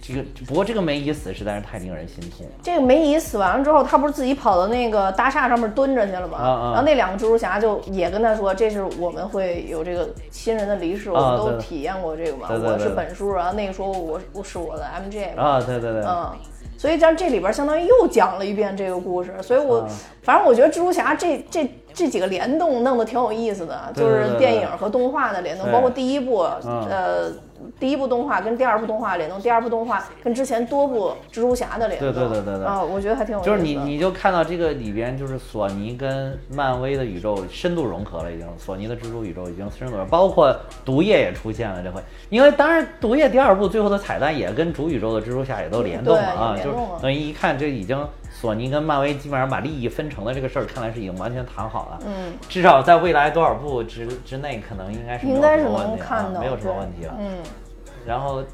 [0.00, 2.52] 这个不过这个梅姨死实在是太令人心痛了。
[2.62, 6.38] 这个梅姨死完了之后，他不是自己跑到那个大厦上面蹲着去了吗？
[6.38, 12.48] 啊啊然后那两个蜘蛛侠就也跟他说，这是我们会有这个亲人的离世，我们都体验过这个嘛。
[12.48, 15.42] 对对对我是本叔，然后那个说我我是我的 MJ 嘛。
[15.42, 16.30] 啊，对对对，嗯，
[16.86, 19.88] 所以在这里边相当于又讲了一遍这个故事，所以我、啊。
[20.22, 26.86] 反正我觉得蜘蛛侠这这这几个联动弄得挺有意思的，就是电影和动画的联动，包括第一部，嗯。
[26.88, 27.32] 呃，
[27.78, 33.56] 第一部动画跟第二部动画联动，第二部动画跟之前多部蜘蛛侠的联动，对对对对对啊，我觉得还挺有意思的。
[33.56, 38.46] 就是你，你就看到这个里边，就是索尼跟漫威的宇宙深度融合了，已经。
[38.58, 40.54] 索尼的蜘蛛宇宙已经深度融合，包括
[40.84, 42.00] 毒液也出现了这回。
[42.30, 47.96] 因为当然，毒液第二部最后的彩蛋也跟主宇宙的蜘蛛侠也都联动了对啊，就等于一看这已经
[48.38, 51.98] 索尼跟漫威基本上把利益分成的这个事儿，看来是已经完全谈好了。
[52.06, 57.14] 嗯，至少在未来多少部之之内，可能应该是没有应该是什么问题啊能看到，没有什么问题了。
[57.18, 57.38] 嗯，
[58.06, 58.44] 然后，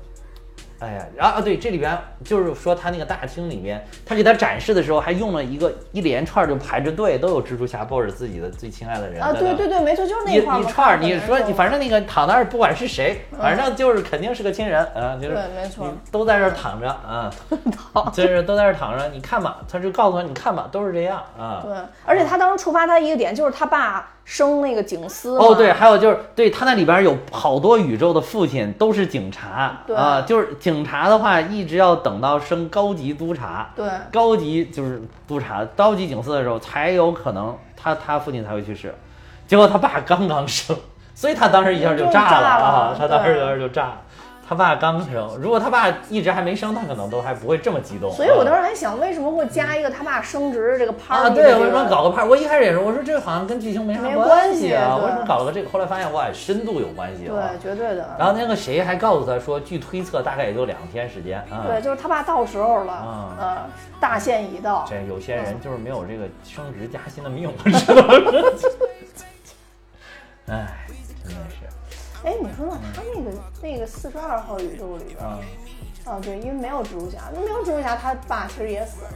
[0.83, 17.30] 哎呀，然后啊，对，这里边就是说他那个大厅里面，他给他展示的时候，还用了一个一连串就排着队，都有蜘蛛侠抱着自己的最亲爱的人啊，对对对，没错，就是那一块儿一串儿，你说你反正那个躺那儿，不管是谁，反正就是肯定是个亲人啊，就是对没错你都在这儿躺着啊，
[18.12, 21.61] 就是都在这儿躺着，你看吧，他就告诉他你看吧，都是这样啊。
[21.64, 21.72] 对，
[22.05, 38.95] 而且他当时触发他一个点，就是他爸生那个警司哦，对，还有就是，对他那里边有好多宇宙的父亲都是警察对啊，就是警察的话，一直要等到升高级督察，对高级就是督察、高级警司的时候，才有可能他他父亲才会去世。
[39.47, 40.75] 结果他爸刚刚升，
[41.14, 42.97] 所以他当时一下就炸了啊！
[42.97, 44.01] 他当时对一下就炸了。
[44.53, 48.12] 他爸刚生，如果他爸一直还没生，他可能都还不会这么激动。
[48.12, 51.26] 所以我啊当时还想，为什么会加一个他爸升职这个 party？
[51.26, 52.22] 啊，对，为什么搞个搞个派？
[52.22, 55.70] 我一开始也是，我说这好像跟剧情没啥没关关系系啊，对为什么搞了个这个？
[55.70, 57.32] 后来发现哇，深度有关系啊。
[57.32, 58.14] 对，绝对的。
[58.18, 61.64] 然后那个谁还告诉他说，据推测大概也就两天时间啊。
[61.66, 63.57] 对，就是他爸到时候了，啊呃，
[63.98, 64.84] 大限已到。
[64.86, 68.12] 这有些人就是没有这个升职加薪的命，我知道吗？
[70.53, 70.86] 哎，
[71.24, 71.64] 真的是
[72.25, 72.81] 哎，你说呢？
[72.95, 75.39] 他那个那个四十二号宇宙里边，啊，
[76.05, 79.11] 啊，对，因为没有蜘蛛侠，那没有蜘蛛侠，他爸其实也死了，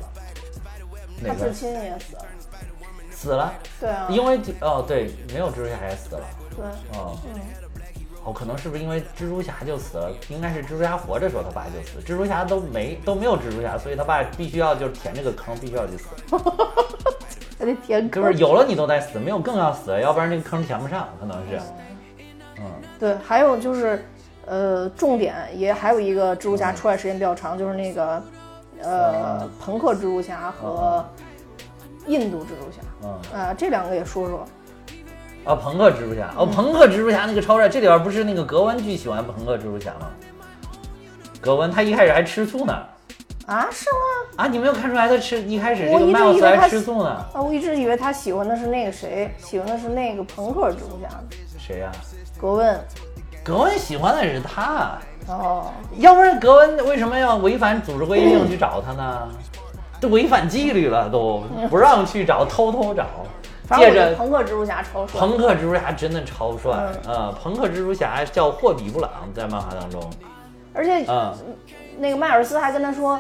[1.27, 2.27] 他至亲也死了。
[3.11, 3.55] 死了？
[3.81, 6.21] 对啊，因为哦对，没有蜘蛛侠也死了。
[6.55, 6.65] 对，
[6.99, 7.41] 哦嗯，
[8.25, 10.13] 哦，可能是不是因为蜘蛛侠就死了？
[10.29, 16.09] 应该是蜘蛛侠活着时候他爸就死，蜘蛛侠都没都没有蜘蛛侠，所以他爸必须要就是填这个坑，必须要去死。
[17.59, 18.23] 还得填坑。
[18.23, 21.59] 就是有了你都得死，没有更要死，要不然那个坑填不上，可能是。
[22.59, 22.65] 嗯，
[22.99, 24.05] 对，还有就是，
[24.47, 28.23] 呃，重点也还有一个蜘蛛侠出来时间比较长，就是那个，
[28.83, 31.05] 呃，嗯朋克蜘蛛侠和
[32.07, 34.45] 印度蜘蛛侠，嗯呃，这两个也说说。
[35.45, 40.09] 啊，朋克蜘蛛侠，哦，朋克蜘蛛侠那个超帅，这里边不是那个格温巨喜欢朋克蜘蛛侠吗？
[41.41, 42.73] 格温他一开始还吃醋呢，
[43.47, 44.45] 啊，是吗？
[44.45, 47.11] 啊，你没有看出来他吃一开始这个麦克斯还吃醋呢？
[47.33, 51.09] 啊，我一直以为他喜欢的是那个谁，喜欢的是那个朋克蜘蛛侠
[51.59, 51.93] 谁呀、
[52.39, 52.87] 格温。
[53.43, 59.29] 格温喜欢的是他，哦，要不然格温为什么要违反组织规定去找他呢？
[60.01, 63.07] 这违反纪律了，都不让去找，偷偷找，
[63.77, 65.19] 借着我朋克蜘蛛侠超帅。
[65.19, 66.73] 朋克蜘蛛侠真的超帅，
[67.05, 67.15] 嗯。
[67.15, 70.03] 呃，朋克蜘蛛侠叫霍比布朗，在漫画当中，
[70.75, 71.35] 而且嗯，
[71.99, 73.19] 那个迈尔斯还跟他说，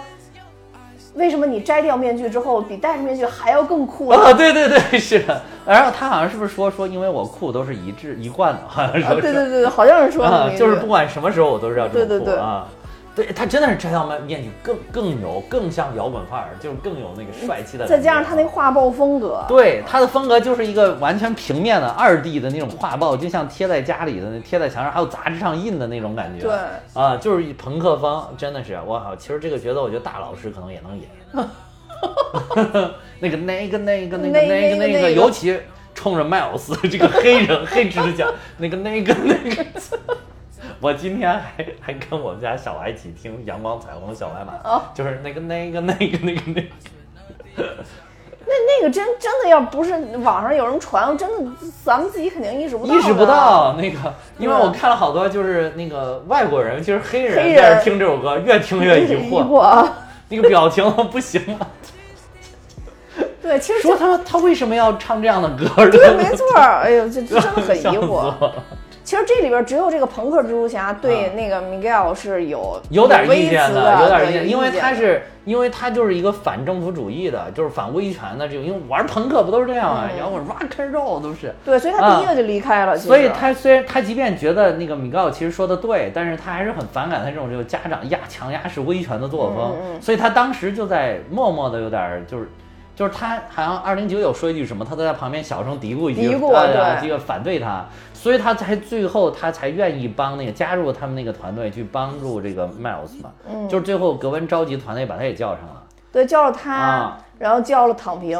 [1.16, 4.18] 为什么你摘掉面具之后比戴着面具还要更酷呢？
[4.18, 5.42] 啊，对对对， 是的。
[5.66, 12.68] 然后他好像是不是说说，因为我酷都是一致一贯的，好像是对对对对，好像是说就是不管什么时候我都是要这么对对对酷啊。
[13.16, 17.86] 对他真的是摘掉面面具更更有更像摇滚范儿，就是更有那个帅气的。
[17.86, 26.46] 再加上他那画报风格，对他的风格就是一个完全平面的二 D 的那种画报，就像贴在家里的、贴在墙上，还有杂志上印的那种感觉。
[26.46, 26.54] 对
[26.92, 29.16] 啊，就是一朋克风，真的是我靠！
[29.16, 31.08] 其实这个角色，我觉得大老师可能也能演。
[33.18, 35.58] 那个那个那个那个那那个那个，那个那个尤其
[35.94, 39.64] 冲着麦尔斯这个黑人黑指甲，那个那个那个。
[40.80, 46.66] 我今天还还跟我们家小孩一起听《阳光彩虹小白马》哦就是那个那个那个那个那个。
[48.48, 51.50] 那那个真真的要不是网上有人传，真的
[51.84, 53.98] 咱们自己肯定意识不到，意识不到那个，
[54.38, 59.92] 因为我看了好多，就是那个外国人，就是黑人在这听这首歌，越听越疑 疑惑，惑啊。
[60.28, 61.68] 那个表情不行了。
[63.42, 65.66] 对，其实说这他他为什么要唱这样的歌？
[65.90, 66.46] 对，没错。
[66.56, 68.32] 哎呦，这这真的很疑惑。
[69.06, 80.18] 其实这里边只有这个朋克蜘蛛侠对那个 Miguel 是有啊有点意见的，有点意见，因为他是因为他就是一个反政府主义的，就是反威权的这种，因为玩朋克不都是这样啊，嗯。
[80.18, 81.54] 摇滚 rock and roll 都是。
[81.64, 82.98] 对，所以他第一个就离开了。
[82.98, 92.50] 所以他虽然他即便觉得那个米高其实说的对，但是他还是很反感他这种就是家长压强压式威权的作风，所以他当时就在默默的有点儿就是。
[92.96, 96.50] 就是他好像二零九九说一句什么，他都在旁边小声嘀咕一句，嘀咕
[97.02, 97.84] 这个反对他，
[98.16, 103.68] 所以他才最后他才愿意帮那个加入他们那个团队去帮助这个 Miles 嘛，嗯。
[103.68, 107.18] 就是最后格温召集团队把他也叫上了，对叫了他，啊。
[107.38, 108.38] 然后叫了躺平，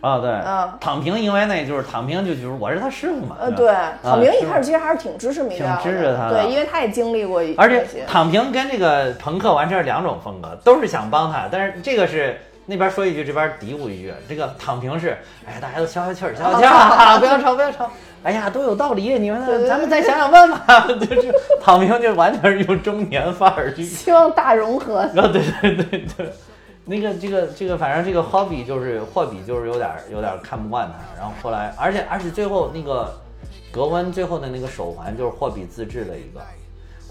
[0.00, 0.68] 啊，对，嗯。
[0.80, 3.36] 躺平，因为那就是躺平，就就是我是他师傅嘛。
[3.40, 6.42] 呃，对，躺平一开始其实还是挺支持米挺支持他的。
[6.42, 14.12] 对，因为他也经历过一而且躺平跟这个朋克完全是两种风格，都是想帮他，但是这个是那边说一句，这边嘀咕一句。
[14.28, 15.16] 这个躺平是，
[15.46, 17.88] 哎，大家都消消气儿，消消气儿，啊 不要吵，不要吵。
[18.22, 20.86] 哎呀，都有道理，你们咱们再想想办法。
[20.94, 24.98] 就是躺平就完全是用中年范儿去希望大融合。
[24.98, 26.32] 啊，对对对对，
[26.84, 33.12] 那个这个这个，反正这个霍比就是霍比就是有点儿有点儿看不惯他，然后后来，而且而且最后那个
[33.72, 36.40] 格温最后的那个手环就是霍比自制的一个。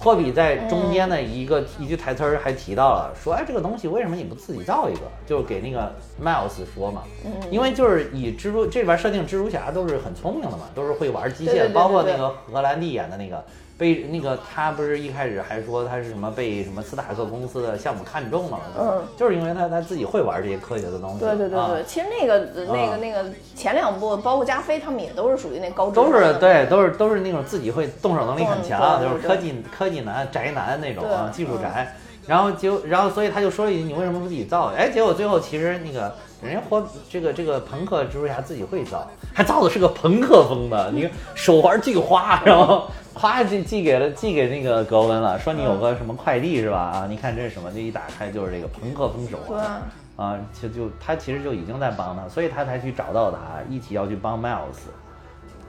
[0.01, 5.01] 霍比在中间的一个、一句台词儿还提到了，说哎这个东西为什么你不自己造一个？
[5.27, 7.03] 就是给那个 Miles 说嘛，
[7.51, 11.73] 因为就是以蜘蛛这边设定蜘蛛侠都是很聪明的嘛，都是会玩机械，对对对。
[11.73, 13.45] 包括那个荷兰弟演的那个
[13.81, 23.25] 被那个他不是一开始还说他是什么被什么斯塔克公司的项目看中了，嗯，就是因为他他自己会玩这些科学的东西，对对对其实那个那个啊那个
[23.55, 31.95] 前两部，包括加菲他们也都是属于那高中都是对，都是都是那种自己会动手能力很强，就是科技科技男宅男那种啊，技术宅。
[32.27, 36.13] 然后就然后所以他就说了一句：“你为什么不自己造？”哎，结果最后其实那个
[36.43, 42.87] 人家活这个这个朋克蜘蛛侠自己会造，还造的是个朋克风的，你看手环巨花，然后
[43.21, 46.79] 哗就寄给了寄给那个格温了，说你有个什么快递是吧？
[46.79, 47.71] 啊，你看这是什么？
[47.71, 49.81] 这一打开就是这个朋克风手对环。
[50.15, 53.37] 啊，就就他其实就已经在帮他，所以他才去找到他，
[53.69, 54.89] 一起要去帮 Miles。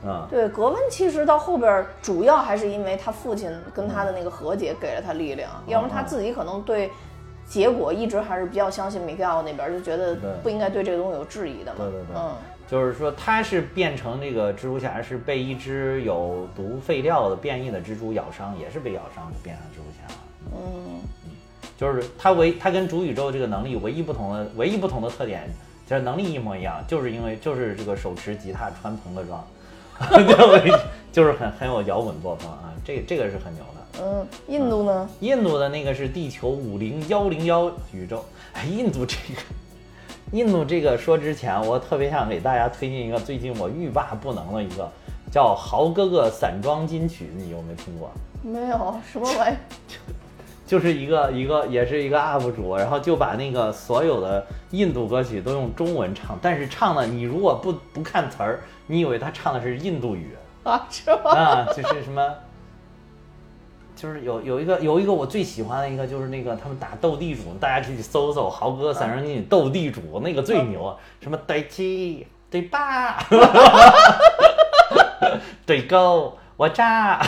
[0.08, 6.90] 啊，对，格温其实到后边主要还是因为他父亲跟他的那个和解给了他力量，要不然他自己可能对
[7.46, 11.80] 结果一直还是比较相信米盖奥那边，就觉得不应该对这个东西有质疑的嘛。
[11.80, 12.32] 对对对嗯，
[12.72, 20.20] 就是说它是变成这个蜘蛛侠，是被一只有毒废料的变异的蜘蛛咬伤，也是被咬伤就变成蜘蛛侠了。
[20.56, 21.02] 嗯，
[21.76, 25.42] 就是它唯它跟主宇宙这个能力唯一不同的唯一不同的特点，
[25.86, 29.46] 就是能力一模一样，就是因为就是这个手持吉他穿朋克装，
[30.26, 30.78] 就
[31.12, 34.02] 就是很很有摇滚作风啊，这这个是很牛的。
[34.02, 35.10] 嗯，印度呢？
[35.20, 39.42] 印度的那个是地球五零幺零幺宇宙，哎，印度这个，
[40.32, 44.90] 印度这个说之前，我特别想给大家推荐一个最近我欲罢不能的一个
[45.30, 48.10] 叫《豪哥哥散装金曲》，你有没有听过？
[48.42, 49.56] 没有什么玩意儿。
[50.66, 60.30] 就是一个一个也是一个 UP 主，然后就把那个所有的印度歌曲都用中文唱，但是唱的你如果不不看词儿，你以为他唱的是印度语
[60.62, 61.30] 啊，是吗？
[61.30, 62.34] 啊，就是什么，
[64.02, 73.16] 就是有有一个有一个我最喜欢的一个就是那个他们打斗地主，大家去搜搜豪哥散装金曲斗地主那个最牛，什么对七对八，
[75.64, 77.20] 对勾我炸。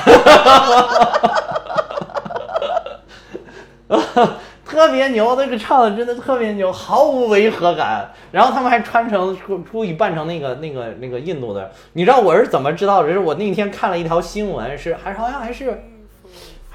[4.64, 8.10] 特别牛，那个唱的真的特别牛，毫无违和感。
[8.32, 13.12] 然后他们还穿成出故意扮成那个那个那个印度的，你知道我是怎么知道的？
[13.12, 15.80] 是我那天看了一条新闻，是还好像还是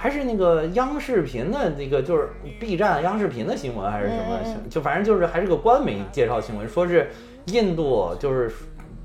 [0.01, 4.39] 还是那个央视频的那个，就是 B 站央视频的新闻还是什么，
[4.69, 7.11] 就反正就是还是个官媒介绍新闻，说是
[7.45, 8.49] 印度就是。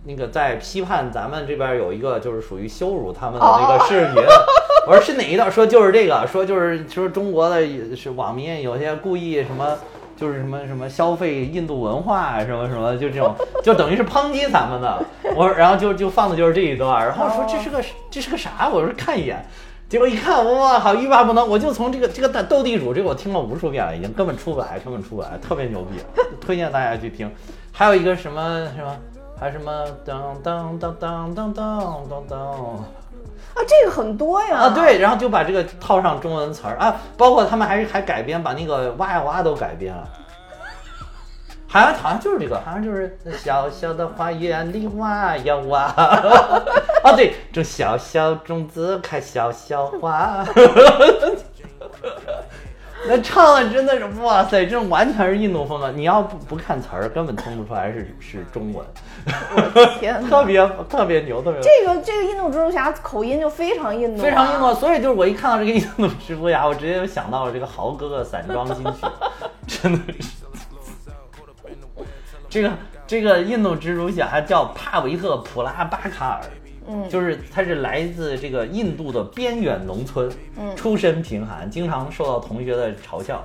[0.06, 4.22] 那个在批判咱们这边有一个就是属于羞辱他们的那个视频，
[4.86, 5.50] 我说是哪一段？
[5.50, 7.66] 说就是这个，说就是说中国的
[7.96, 9.78] 是网民有些故意什么，
[10.14, 13.34] 就是什么什么消费印度文化什么什么，就这种，
[13.64, 15.02] 就等于是抨击咱们的。
[15.34, 18.68] 我说，然后就就放的就是这一段，然后说这是个这是个啥？
[18.70, 19.42] 我说看一眼，
[19.88, 21.48] 结果一看，哇靠，欲罢不能！
[21.48, 25.98] 我就从这个这个斗地主这个我听了无数遍了，已经根本出不来，根本出不来，特别牛逼，
[26.40, 27.30] 推荐大家去听。
[27.72, 28.96] 还有一个什么什么。
[29.36, 34.58] 还什么当当当当当当当当啊，这个很多呀。
[34.58, 40.08] 啊，对，然后就把这个套上中文词儿啊，包括他们还还改编，把那个哇呀哇都改编了，
[41.74, 45.80] 好像好像就是这个，好像就是小小的花园里挖呀挖，
[47.02, 50.46] 啊对，种小小种子开小小花。
[53.06, 55.92] 那唱的真的是哇塞，这完全是印度风啊！
[55.94, 58.86] 你要不不看词儿，根本听不出来是是中文。
[59.98, 64.72] 天哪， 特别特别牛，特别这个这个印度蜘蛛侠口音就非常印度、啊，非常印度。
[64.74, 69.00] 所以就是我一看到这个印度蜘蛛侠，我直接就想到了这个豪哥哥散装金曲，
[69.66, 70.28] 真的是。
[72.54, 72.72] 这个
[73.04, 76.42] 这个印度蜘蛛侠叫帕维特普拉巴卡尔。
[76.86, 83.42] 嗯，就是他是来自这个印度的边远农村，嗯，出身贫寒，经常受到同学的嘲笑。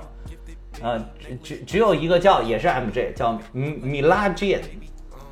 [0.80, 4.60] 呃，只只只有一个叫也是 MJ 叫米米拉 Jane，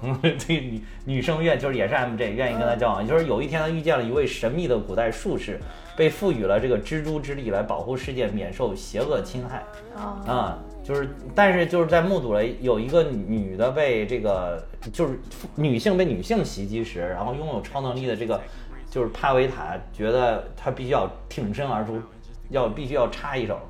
[0.02, 3.06] 嗯，这个女女生愿就是也是 MJ 愿意跟他交往。
[3.06, 5.60] 就是有一天他遇见了一位神秘的古代术士，
[5.94, 9.62] 被赋予了这个蜘蛛之力来保护世界免受邪恶侵害。
[9.94, 10.58] 啊，啊，
[10.88, 15.20] 就是但是就是在目睹了有一个女的被这个就是
[15.54, 18.40] 女性被女性袭击时，然后拥有超能力的这个
[18.88, 22.00] 就是帕维塔觉得他必须要挺身而出，
[22.48, 23.60] 要必须要插一手，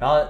[0.00, 0.20] 然后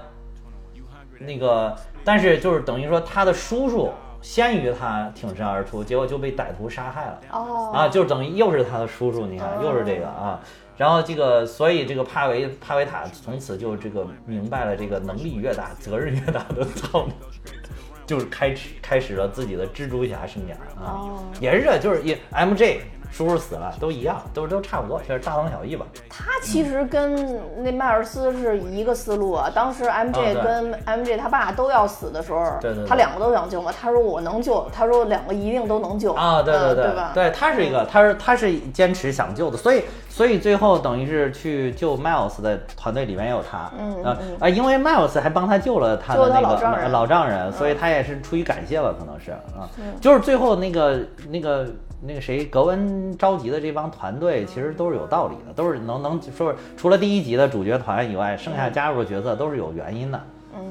[1.19, 1.75] 那个
[2.05, 3.91] 但是就是等于说他的叔叔
[4.21, 7.21] 先于他挺身而出，结果就被歹徒杀害了。
[7.31, 10.41] 哦啊，就等于又是他的叔叔，你看又是这个啊。
[10.77, 17.13] 然后这个，所以这个帕维帕维塔从此就这个明白了，这个能力越大，责任越大的道理，
[18.05, 20.85] 就是开始开始了自己的蜘蛛侠生涯啊。
[20.85, 25.87] 哦也是这，就是也 MJ 叔叔死了，都一样，都都差不多，就是大同小异吧。
[26.09, 29.51] 他其实跟那迈尔斯是一个思路啊。
[29.55, 33.73] 当时 MJ 跟 MJ 他爸都要死的时候，对对对他两个都想救嘛。
[33.73, 37.11] 他说我能救，他说两个一定都能救啊，对对呃对吧？
[37.15, 49.69] 对，他是一个，他是他是坚持想救的，所以所以最后等于是去救 Miles 的团队里面也有他，嗯啊啊，因为 Miles 还帮他救了他的那个老丈人嗯老丈人，所以他也是出于感谢吧，可能是啊，
[50.01, 51.01] 就是最后那个
[51.31, 51.67] 那个
[52.07, 60.21] 那个谁格温召集的这帮团队其实都是有道理的，都是能能说是除了第一集的主角团以外，剩下加入的角色都是有原因的。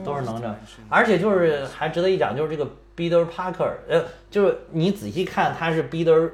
[0.03, 0.55] 都是能这，
[0.89, 2.67] 而且就是还值得一讲，就是这个
[2.97, 6.31] Peter Parker，呃，就是你仔细看，他是 Peter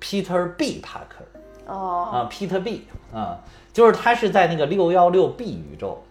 [0.00, 3.38] Peter B Parker 哦，啊，Peter B 啊，
[3.74, 6.02] 就是他是在那个六幺六 B 宇宙，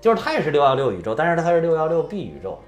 [0.00, 2.60] 就是他也是六幺六宇宙，但是他是六幺六 B 宇宙，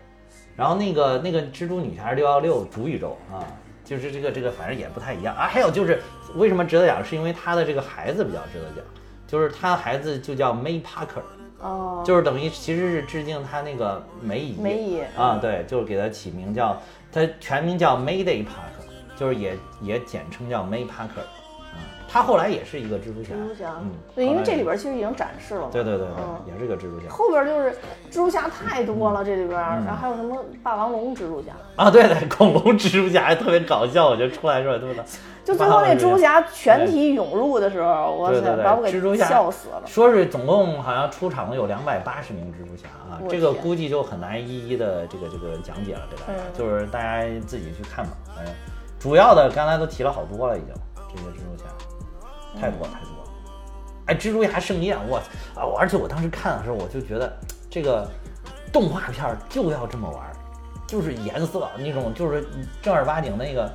[0.57, 3.47] 然后那个那个蜘蛛女侠是六幺六主宇宙啊，
[3.91, 5.49] 就是这个这个反正也不太一样啊。
[5.51, 6.01] 还有就是
[6.37, 8.85] 为什么值得讲，是因为他的这个孩子比较值得讲，
[9.27, 11.25] 就是他的孩子就叫 May Parker。
[11.59, 16.81] 哦，就是等于其实是致敬他那个梅姨，梅姨啊，对，就是给他起名叫
[17.13, 21.40] 他全名叫 Mayday Parker，就是也也简称叫 May Parker，啊，
[22.13, 23.77] 他后来也是一个蜘蛛侠，蜘蛛侠。
[23.81, 25.69] 嗯，，对，因为这里边其实已经展示了嘛。
[25.71, 26.41] 对对对对，嗯。
[26.53, 27.09] 也是个蜘蛛侠。
[27.09, 27.71] 后边就是
[28.11, 35.05] 蜘蛛侠太多嗯了，这里边，然后还有什么霸王龙蜘蛛侠，啊，对对，恐龙蜘蛛侠还特别搞笑，我觉得出来的时候特别的，
[35.45, 36.43] 就最后那蜘蛛侠。
[36.53, 39.83] 全体涌入的时候，哇塞，对对对把我给笑死了。
[39.87, 46.59] 说是总共好像出场了有两百八十名蜘蛛侠啊，这个估计就很难一一的这个这个讲解了，给大家，嗯。
[46.59, 48.13] 就是大家自己去看吧。
[48.35, 48.55] 反正
[48.99, 50.75] 主要的刚才都提了好多了，已经
[51.09, 51.50] 这些蜘蛛侠
[52.59, 53.31] 太多太多了。
[54.07, 55.19] 哎，蜘蛛侠盛宴，我
[55.55, 57.31] 啊，而且我当时看的时候，我就觉得
[57.69, 58.09] 这个
[58.73, 60.33] 动画片儿就要这么玩儿，
[60.87, 62.47] 就是颜色那种，就是
[62.81, 63.71] 正儿八经那个。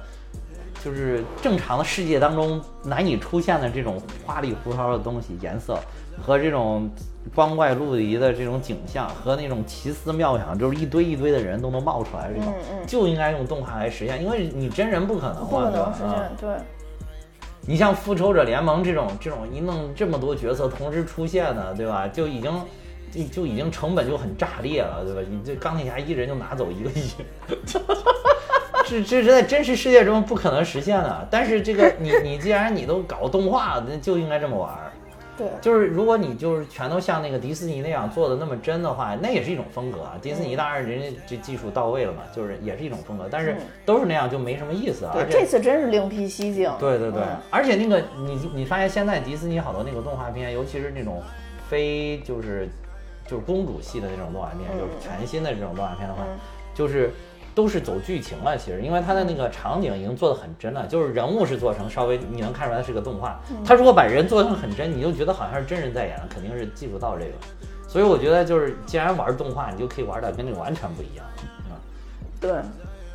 [0.84, 5.80] 就是正常的世界当中难以出现的这种花里胡哨的东西，颜色
[6.22, 6.88] 和这种
[7.34, 16.50] 光怪陆离的这种景象，和那种奇思妙想，就是一堆一堆的人都能冒出来这种，嗯嗯就应该用动画来实现，因为你真人不可能嘛，不能实现，对，
[17.68, 22.08] 你像复仇者联盟这种这种一弄这么多角色同时出现的，对吧？
[22.08, 22.52] 就已经
[23.12, 25.22] 就就已经成本就很炸裂了，对吧？
[25.30, 27.10] 你这钢铁侠一人就拿走一个亿，
[28.88, 31.28] 这这是在真实世界中不可能实现的。
[31.32, 34.92] 但是这个你你既然你都搞动画，那就应该这么玩儿。
[35.38, 40.14] 对，就是如果你就是全都像那个迪士尼那样做的那么真的话，那也是一种风格啊。
[40.22, 45.12] 迪士尼当然人家这技术到位了嘛，就是也是一种风格，但是嗯都是那样就没什么意思啊。
[45.14, 46.72] 对，这次真是另辟蹊径。
[46.80, 51.22] 对对对，嗯而且那个你你发现现在迪士尼好多那个动画片，尤其是那种
[51.70, 52.68] 非就是
[53.28, 56.40] 就是公主系的那种动画片，嗯就是全新的这种动画片的话，嗯
[56.74, 57.10] 就是
[57.56, 58.56] 都是走剧情了。
[58.56, 63.40] 其实因为它的那个场景已经做的很真了，就是人物是做成稍微你能看出来是个动画。
[63.50, 67.32] 嗯他如果把人做成很真，你就觉得好像是真人在演了，肯定是技术到这个。
[67.88, 71.26] 所以我觉得就是既然玩动画，你就可以玩的跟这个完全不一样。
[71.72, 71.80] 啊
[72.40, 72.52] 对。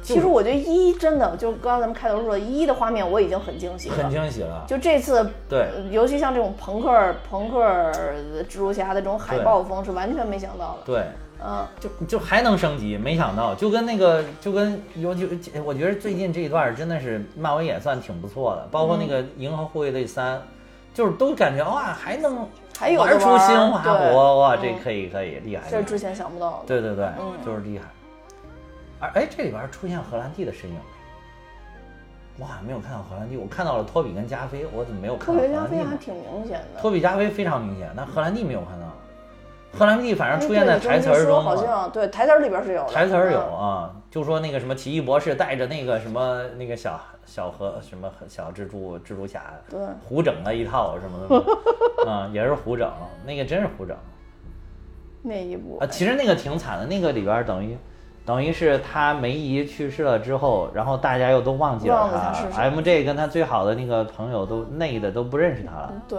[0.02, 4.10] 其实我觉得一真的，就刚刚咱们开头说的，一的画面我已经很惊喜了很。
[4.10, 4.64] 惊喜了。
[4.66, 7.92] 就这次，对呃尤其像这种朋克朋克
[8.48, 10.86] 蜘蛛侠的这种海报风，是完全没想到的。
[10.86, 11.04] 对。
[11.42, 15.26] 嗯，就就还能升级，没想到，就跟那个，就跟尤其，
[15.64, 20.36] 我觉得最近这一段真的是漫威也算挺不错的，包括那个《银河护卫队三》，
[20.92, 22.46] 就是都感觉哇，还能
[22.78, 26.64] 还有的玩出新花对活，哇，嗯这可以可以厉害，这之前想不到的。
[26.66, 27.86] 对对对，嗯就是厉害。
[28.98, 30.82] 而哎，这里边出现荷兰弟的身影没？
[32.40, 35.84] 我好像没有看到荷兰弟，我看到了托比跟加菲，我怎么没有看到荷兰弟呢？
[35.84, 36.80] 菲还挺明显的。
[36.82, 38.86] 托比加菲非常明显，但荷兰弟没有看到。
[39.76, 42.84] 荷兰弟反正出现在台词儿中好像对台词儿里边是有。
[42.86, 51.44] 台词儿有嗯啊，就说那个什么奇异博士带着那个什么那个小小和什么小蜘蛛蜘蛛侠，对胡整了一套什么
[52.04, 52.90] 的， 啊，也是胡整，
[53.24, 53.96] 那个真是胡整
[55.22, 55.86] 那一部啊。
[55.86, 57.76] 其实那个挺惨的，那个里边儿等于
[58.26, 65.92] 等于是他梅姨去世了之后，然后大家又都忘记了他是谁 MJ 跟他最好的那个朋友都内的都不认识他了。
[66.08, 66.18] 对，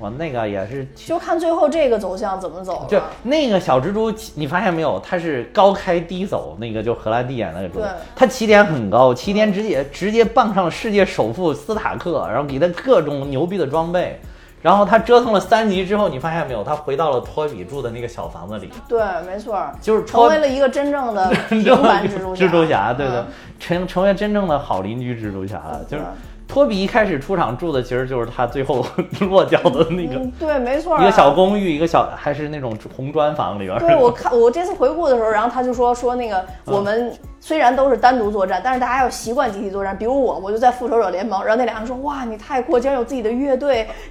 [0.00, 2.98] 哇，那个也是就看最后这个走向怎么走就。
[3.22, 4.98] 那个小蜘蛛，你发现没有？
[5.04, 14.18] 它是高开低走，那个就荷兰弟演那个蜘蛛对，它起点很高，起点直接直接傍上了世界首富斯塔克，然后给他各种牛逼的装备，
[14.62, 16.64] 然后他折腾了三集之后，你发现没有？
[16.64, 22.46] 他回到了托比住的那个小房子里，对，没错儿，就是成为了一个真正的 平凡蜘蛛侠。
[22.46, 23.26] 蜘蛛侠，对对嗯，
[23.58, 26.06] 成成为真正的好邻居蜘蛛侠了，就是对。
[26.50, 28.84] 托比一开始出场住的其实就是他最后
[29.30, 31.02] 落脚的那个嗯，对，没错啊。
[31.02, 33.78] 一个小公寓，一个小还是那种红砖房里边。
[33.78, 39.96] 对，我看我这次回顾的时候，然后他就说说那个嗯我们虽然都是单独作战，但是大家要习惯集体作战。
[39.96, 43.86] 比如我，我就在复仇者联盟，然后那俩人说哇你太酷，竟然有自己的乐队。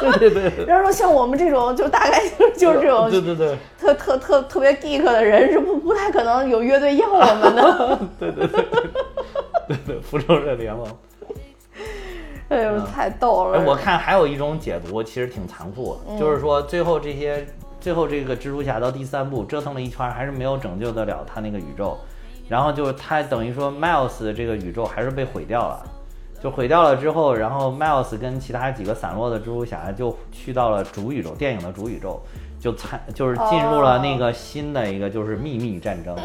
[0.00, 7.98] 对对对对 然后说像我们这种就大概就是就是这种对对对特特特特别 geek 的人是不不太可能有乐队要我们的。
[8.18, 8.64] 对对对
[9.84, 10.86] 对对，复仇者联盟。
[12.48, 13.58] 哎呦，太逗了！
[13.58, 17.46] 哎，我看还有一种解读，其实挺残酷的，就是说最后这些，
[17.80, 21.96] 最后这个蜘蛛侠到第三部折腾了一圈，还是没有拯救得了他那个宇宙，
[22.48, 25.82] 然后就是他等于说 Miles 的这个宇宙还是被毁掉了。
[26.42, 32.20] 就毁掉了之后，然后 Miles 跟其他几个散落的蜘蛛侠就去到了主宇宙，电影的主宇宙，
[32.58, 36.16] 就参就是进入了那个新的一个就是秘密战争，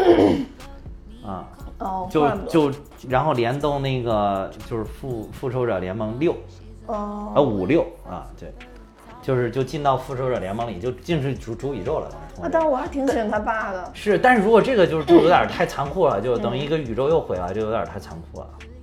[1.24, 1.48] 啊，
[1.80, 2.72] 哦，就就
[3.08, 6.36] 然后联动那个就是复复仇者联盟六，
[6.88, 8.52] 哦啊五六啊，对，
[9.22, 12.08] 就是就进到复仇者联盟里，就进去主主宇宙了。
[12.42, 13.92] 啊，但是我还挺喜欢他爸的。
[13.94, 18.48] 是，但是如果这个就是就有点太残酷了，就等于一个宇宙又毁了，就有点太残酷了。
[18.60, 18.77] 那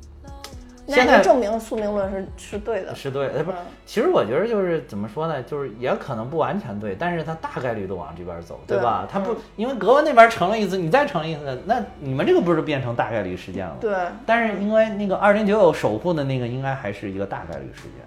[0.87, 2.95] 现在就证明宿命论是是对的。
[2.95, 3.53] 是对，的不
[3.87, 9.09] 其实我觉得就是怎么说呢，就是也可能不完全对，但是它大概率都往这边走，对对吧？
[9.11, 13.77] 它不嗯，因为格温那边成了一次，你再成一次，那你们这个不是变成大概率事件了？
[13.81, 18.05] 对，但是因为那个二零九九守护的那个，应该还是一个大概率事件。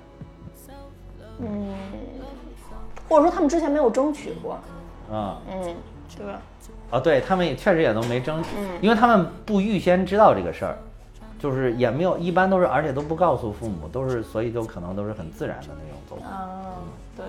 [1.39, 1.73] 嗯
[3.07, 4.59] 或者说他们之前没有争取过。
[5.09, 5.75] 啊、嗯，
[6.17, 6.41] 对吧？
[6.89, 10.77] 啊，对他们也确实也都没争，嗯因为他们不预先知道这个事儿，
[11.39, 16.35] 就是也没有，一般都是，而且都不告诉父母，都是，所以就可能都是很自然的那种走法。
[16.35, 16.75] 啊，
[17.15, 17.25] 对，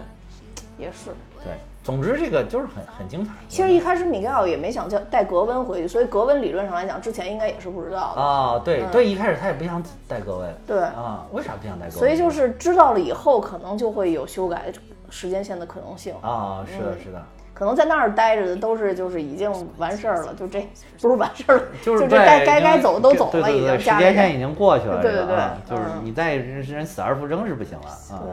[0.78, 1.11] 也是。
[1.44, 1.52] 对，
[1.84, 3.30] 总之这个就是很很精彩。
[3.48, 8.20] 其实一开始米盖尔也没想叫带格温回去，所以格温理论上来讲，之前应该也是不知道的。
[8.20, 11.98] 啊，对嗯对，一开始他也不想带格温，对啊，为啥不想带格温？
[11.98, 14.72] 所以就是知道了以后，可能就会有修改
[15.11, 16.12] 时间线的可能性。
[16.20, 17.24] 啊，是的，嗯是的，
[17.59, 20.61] 可能在那儿待着的都是就是已经完事儿了，就这
[21.00, 25.36] 不是完事儿了， 就是这该该该走的都走了，已经时间线已经过去了，对对对
[25.68, 28.22] 就是嗯你再人人死而复生是不行了啊。
[28.22, 28.32] 对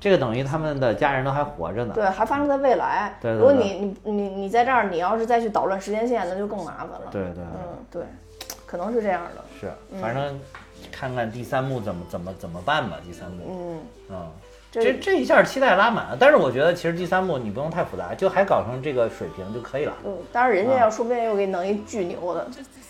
[0.00, 1.92] 这个等于他们的家人都还活着呢。
[1.92, 3.16] 对，还发生在未来。
[3.20, 7.08] 对对如果你你你你在这儿，你要是再去捣乱时间线，那就更麻烦了。
[7.10, 8.02] 对对嗯，对，
[8.64, 9.42] 可能是这样的。
[9.58, 10.38] 是，反正
[10.92, 12.98] 看看第三幕怎么怎么怎么办吧。
[13.04, 14.26] 第三幕，嗯，嗯，
[14.70, 16.16] 这这这一下期待拉满了。
[16.18, 19.92] 但是我觉得其实第三部你不用太复杂，就还搞成这个水平就可以了。
[20.04, 22.46] 嗯，当然人家啊要说不定又给弄一巨牛的，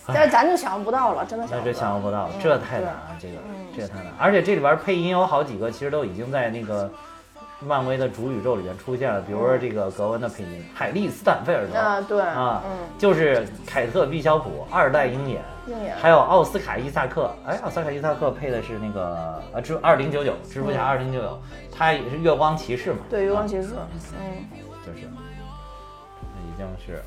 [0.07, 2.27] 但是咱就想象不到了，真的想那这象不到。
[2.27, 3.35] 想象不到，嗯这太难了，这个
[3.75, 4.07] 这个太难。
[4.19, 6.91] 而且这里边配音有好几个，其实都已经在那个
[7.61, 21.39] 漫威的主宇宙里边出现了，比如说这个格温的配音，海利斯坦菲尔德啊，对，啊，嗯，就是凯特·毕肖普二代鹰眼，鹰眼还有奥斯卡·伊萨克，哎，奥斯卡·伊萨克配的是那个呃，蜘二零九九蜘蛛侠二零九九，
[21.71, 23.69] 他也是月光骑士嘛，对，月光啊骑士，
[24.19, 24.45] 嗯，
[24.85, 27.01] 就是，已经是。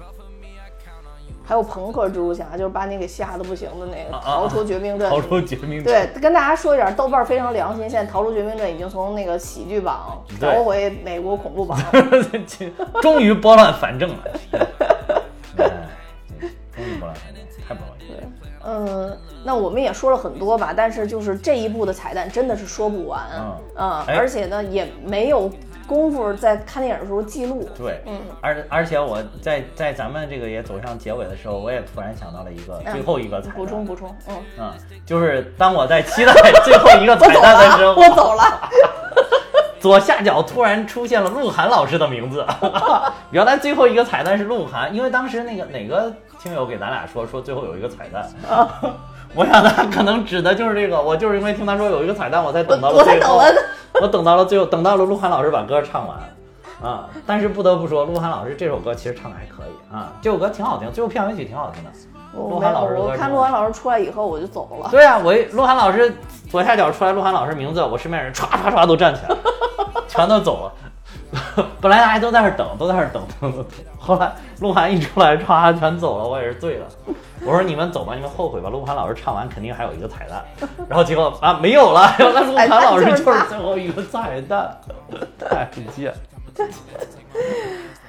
[1.45, 5.11] 还有朋克蜘蛛侠，就是把你给吓得不行的那个，逃出绝命镇。
[5.11, 10.49] 逃出绝命镇，对，跟大家说一点，豆瓣非常良心，现在《逃出绝命镇》已经从那个喜剧榜对。
[10.51, 11.77] 调回美国恐怖榜。
[13.03, 14.17] 终于拨乱反正了，
[15.59, 15.67] 哎，
[16.77, 18.23] 终于拨乱反正，太不容易了。
[18.65, 23.23] 嗯，那我们也说了很多吧，但是就是这一部的彩蛋真的是说不完，
[23.77, 25.51] 嗯而且呢也没有
[25.87, 27.69] 功夫在看电影的时候记录。
[27.77, 32.93] 对，嗯，而而且我在在咱们这个也走上结尾的时候，我也突然想到了一个嗯。
[32.93, 34.73] 最后一个彩蛋，补充补充，嗯，嗯，
[35.05, 36.33] 就是当我在期待
[36.65, 38.69] 最后一个彩我走了，蛋的时候， 我走了。
[39.81, 42.47] 左下角突然出现了鹿晗老师的名字，
[43.33, 48.69] 原来最后一个彩蛋是鹿晗，因为当时那个哪个听友给咱俩说说最后有一个彩蛋，啊
[49.35, 53.55] 我想他可能指的就是这个，我就是因为听他说有一个彩蛋，我才等到了最后，等了
[54.03, 56.19] 我等到了最后，等到了鹿晗老师把歌唱完。
[56.83, 57.09] 啊！
[57.25, 61.91] 但是不得不说，鹿晗老师这首歌其实唱的还可以啊，这首歌挺好听，最后片尾曲挺好听的。
[62.35, 64.89] 鹿晗老师我看鹿晗老师出来以后我就走了。
[64.91, 66.13] 对啊，我一鹿晗老师
[66.51, 69.39] 左下角出来鹿晗老师名字，我身边人唰唰唰都站起来了，
[70.09, 70.73] 全都走了。
[71.81, 73.65] 本来大家都在那儿等，都在那儿等等等。
[73.99, 76.87] 后来鹿晗一出来，歘全走了，我也是醉了。
[77.45, 78.69] 我说你们走吧，你们后悔吧。
[78.69, 80.45] 鹿晗老师唱完肯定还有一个彩蛋，
[80.89, 84.77] 然后结果啊没有了，原来鹿晗老师就是最后一个彩蛋，
[85.39, 86.13] 太贱。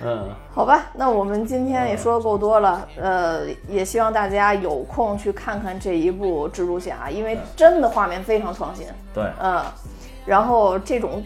[0.06, 8.86] 嗯，好吧，那我们今天也说的够多了，呃，也希望大家有空去看看这一部蜘蛛侠，因为真的画面非常创新。
[9.14, 9.62] 对，嗯，
[10.26, 11.24] 然后这种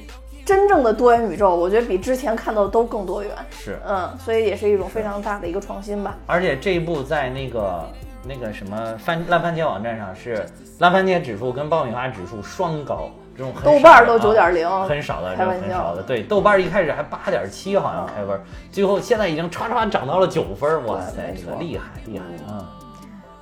[0.48, 3.30] 真正的多元宇宙，我觉得比之前看到的都更多元。
[3.52, 6.15] 是，嗯，所以也是一种非常大的一个创新吧。
[6.26, 7.84] 而且这一部在那个
[8.26, 10.45] 那个什么番烂番茄网站上是
[10.80, 13.10] 烂番茄指数跟爆米花指数双高。
[13.38, 16.02] 这种豆瓣都九点零，很少的，开玩很少的。
[16.02, 18.41] 对，豆瓣一开始还八点七，好像开分，
[18.72, 22.72] 最后现在已经唰唰涨到了九分，哇塞，这个厉害厉害啊！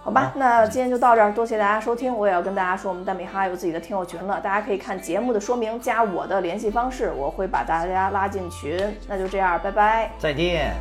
[0.06, 2.16] 好吧，那今天就到这儿，多谢大家收听。
[2.16, 8.78] 我也要跟大家说，我们蛋米哈有自己的听友群了，大家可以看节目的说明，加我的联系方式，我会把大家拉进群。
[9.08, 10.76] 那就这样，拜拜，再见。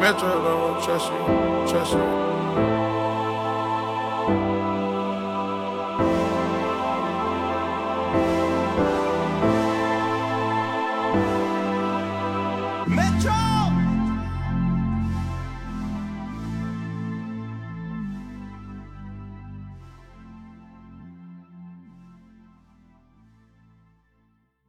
[0.00, 1.43] Metro don't trust you,
[1.84, 2.00] Metro!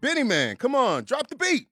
[0.02, 1.70] Benny Man, come on, drop the beat.